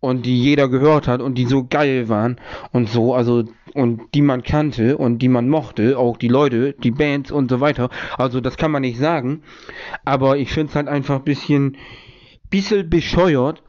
[0.00, 2.40] und die jeder gehört hat und die so geil waren
[2.72, 3.44] und so, also
[3.74, 7.60] und die man kannte und die man mochte, auch die Leute, die Bands und so
[7.60, 7.90] weiter.
[8.18, 9.42] Also das kann man nicht sagen,
[10.04, 11.76] aber ich finde es halt einfach ein bisschen,
[12.48, 13.62] bisschen bescheuert,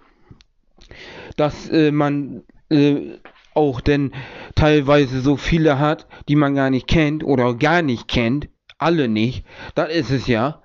[1.35, 3.17] dass äh, man äh,
[3.53, 4.11] auch denn
[4.55, 8.49] teilweise so viele hat, die man gar nicht kennt oder gar nicht kennt,
[8.81, 9.45] alle nicht,
[9.75, 10.61] das ist es ja.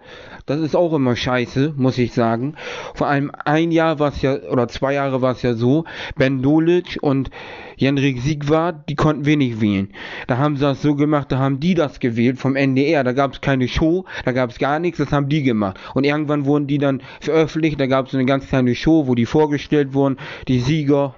[0.46, 2.54] Das ist auch immer scheiße, muss ich sagen.
[2.94, 5.84] Vor allem ein Jahr war es ja, oder zwei Jahre war es ja so,
[6.14, 7.30] Ben Dolic und
[7.76, 9.92] Jendrik Siegwart, die konnten wenig wählen.
[10.28, 13.02] Da haben sie das so gemacht, da haben die das gewählt vom NDR.
[13.02, 15.78] Da gab es keine Show, da gab es gar nichts, das haben die gemacht.
[15.94, 19.26] Und irgendwann wurden die dann veröffentlicht, da gab es eine ganz kleine Show, wo die
[19.26, 21.16] vorgestellt wurden, die Sieger.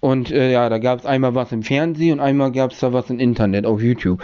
[0.00, 2.92] Und äh, ja, da gab es einmal was im Fernsehen und einmal gab es da
[2.92, 4.20] was im Internet auf YouTube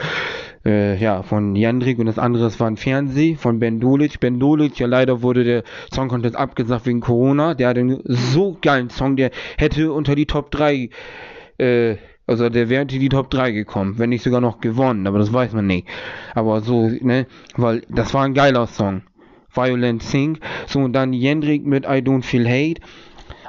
[0.64, 4.20] äh, ja, von Jandrik und das andere war ein Fernseh von Ben Dolic.
[4.20, 5.62] Ben Dolic, ja leider wurde der
[5.92, 7.54] Song Contest abgesagt wegen Corona.
[7.54, 10.90] Der hat einen so geilen Song, der hätte unter die Top 3,
[11.58, 11.96] äh,
[12.26, 15.32] also der wäre unter die Top 3 gekommen, wenn nicht sogar noch gewonnen, aber das
[15.32, 15.86] weiß man nicht.
[16.34, 19.02] Aber so, ne, weil das war ein geiler Song.
[19.50, 20.38] Violent Sing.
[20.66, 22.80] So, und dann Jendrik mit I Don't Feel Hate.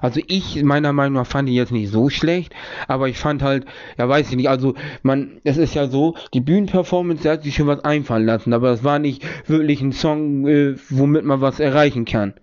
[0.01, 2.53] Also ich, meiner Meinung nach, fand die jetzt nicht so schlecht,
[2.87, 3.65] aber ich fand halt,
[3.97, 7.55] ja weiß ich nicht, also man, es ist ja so, die Bühnenperformance, der hat sich
[7.55, 11.59] schon was einfallen lassen, aber das war nicht wirklich ein Song, äh, womit man was
[11.59, 12.33] erreichen kann.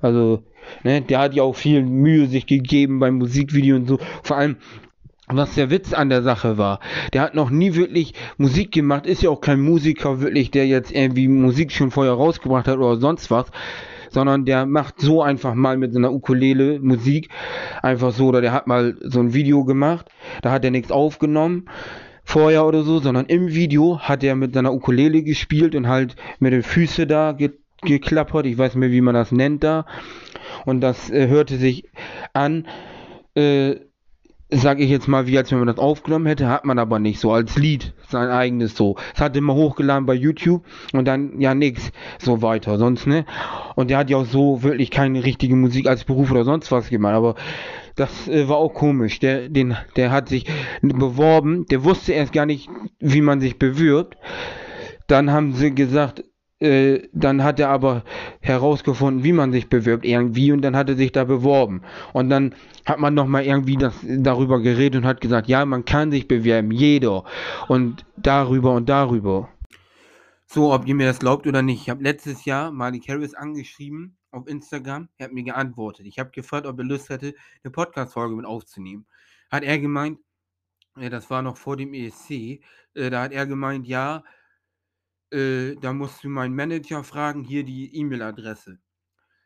[0.00, 0.42] Also,
[0.84, 4.56] ne, der hat ja auch viel Mühe sich gegeben beim Musikvideo und so, vor allem,
[5.28, 6.80] was der Witz an der Sache war.
[7.12, 10.90] Der hat noch nie wirklich Musik gemacht, ist ja auch kein Musiker wirklich, der jetzt
[10.90, 13.50] irgendwie Musik schon vorher rausgebracht hat oder sonst was
[14.10, 17.28] sondern der macht so einfach mal mit seiner Ukulele Musik,
[17.82, 20.06] einfach so, oder der hat mal so ein Video gemacht,
[20.42, 21.66] da hat er nichts aufgenommen
[22.24, 26.52] vorher oder so, sondern im Video hat er mit seiner Ukulele gespielt und halt mit
[26.52, 29.86] den Füßen da ge geklappert, ich weiß nicht mehr, wie man das nennt da,
[30.64, 31.84] und das äh, hörte sich
[32.32, 32.66] an,
[33.36, 33.76] äh,
[34.50, 37.20] sage ich jetzt mal, wie als wenn man das aufgenommen hätte, hat man aber nicht
[37.20, 38.96] so als Lied, sein eigenes so.
[39.14, 43.26] Es hat immer hochgeladen bei YouTube und dann ja nix so weiter, sonst ne.
[43.74, 46.88] Und der hat ja auch so wirklich keine richtige Musik als Beruf oder sonst was
[46.88, 47.34] gemacht, aber
[47.94, 49.18] das äh, war auch komisch.
[49.20, 50.46] Der, den, der hat sich
[50.80, 52.70] beworben, der wusste erst gar nicht,
[53.00, 54.16] wie man sich bewirbt.
[55.08, 56.24] Dann haben sie gesagt,
[56.60, 58.04] äh, dann hat er aber
[58.40, 61.82] herausgefunden, wie man sich bewirbt irgendwie und dann hat er sich da beworben.
[62.12, 62.54] Und dann
[62.84, 66.70] hat man nochmal irgendwie das, darüber geredet und hat gesagt, ja, man kann sich bewerben,
[66.70, 67.24] jeder.
[67.68, 69.48] Und darüber und darüber.
[70.46, 71.82] So, ob ihr mir das glaubt oder nicht.
[71.82, 75.08] Ich habe letztes Jahr Marley Harris angeschrieben auf Instagram.
[75.18, 76.06] Er hat mir geantwortet.
[76.06, 79.06] Ich habe gefragt, ob er Lust hätte, eine Podcast-Folge mit aufzunehmen.
[79.50, 80.18] Hat er gemeint,
[80.96, 82.60] ja, das war noch vor dem ESC,
[82.94, 84.24] äh, da hat er gemeint, ja,
[85.32, 88.78] äh, da musst du meinen Manager fragen, hier die E-Mail-Adresse.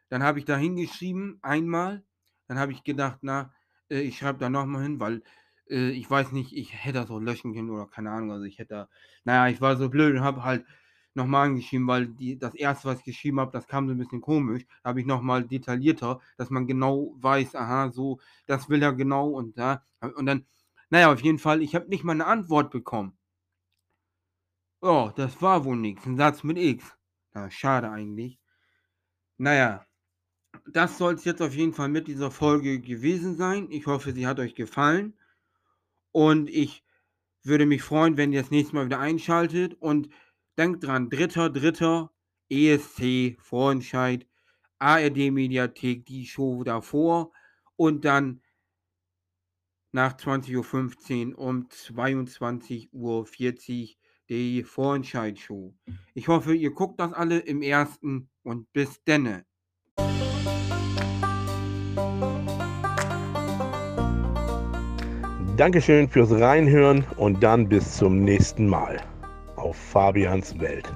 [0.08, 2.04] Dann habe ich da hingeschrieben, einmal.
[2.48, 3.52] Dann habe ich gedacht, na,
[3.90, 5.22] äh, ich schreibe da nochmal hin, weil
[5.70, 8.32] äh, ich weiß nicht, ich hätte das auch löschen können oder keine Ahnung.
[8.32, 8.88] Also ich hätte da,
[9.24, 10.66] naja, ich war so blöd und habe halt
[11.14, 14.20] nochmal angeschrieben, weil die, das erste, was ich geschrieben habe, das kam so ein bisschen
[14.20, 14.64] komisch.
[14.82, 19.28] Da habe ich nochmal detaillierter, dass man genau weiß, aha, so, das will er genau
[19.30, 19.84] und da.
[20.16, 20.46] Und dann,
[20.90, 23.16] naja, auf jeden Fall, ich habe nicht mal eine Antwort bekommen.
[24.84, 26.06] Oh, das war wohl nichts.
[26.06, 26.96] Ein Satz mit X.
[27.34, 28.40] Na, schade eigentlich.
[29.38, 29.86] Naja,
[30.66, 33.68] das soll es jetzt auf jeden Fall mit dieser Folge gewesen sein.
[33.70, 35.16] Ich hoffe, sie hat euch gefallen.
[36.10, 36.84] Und ich
[37.44, 39.74] würde mich freuen, wenn ihr das nächste Mal wieder einschaltet.
[39.74, 40.08] Und
[40.58, 42.12] denkt dran, dritter, dritter,
[42.48, 44.26] ESC, Vorentscheid,
[44.80, 47.30] ARD-Mediathek, die Show davor.
[47.76, 48.42] Und dann
[49.92, 53.26] nach 20.15 Uhr um 22.40 Uhr
[54.28, 55.74] die Vorentscheid-Show.
[56.14, 59.44] Ich hoffe, ihr guckt das alle im ersten und bis denne.
[65.56, 69.02] Dankeschön fürs Reinhören und dann bis zum nächsten Mal
[69.56, 70.88] auf Fabians Welt.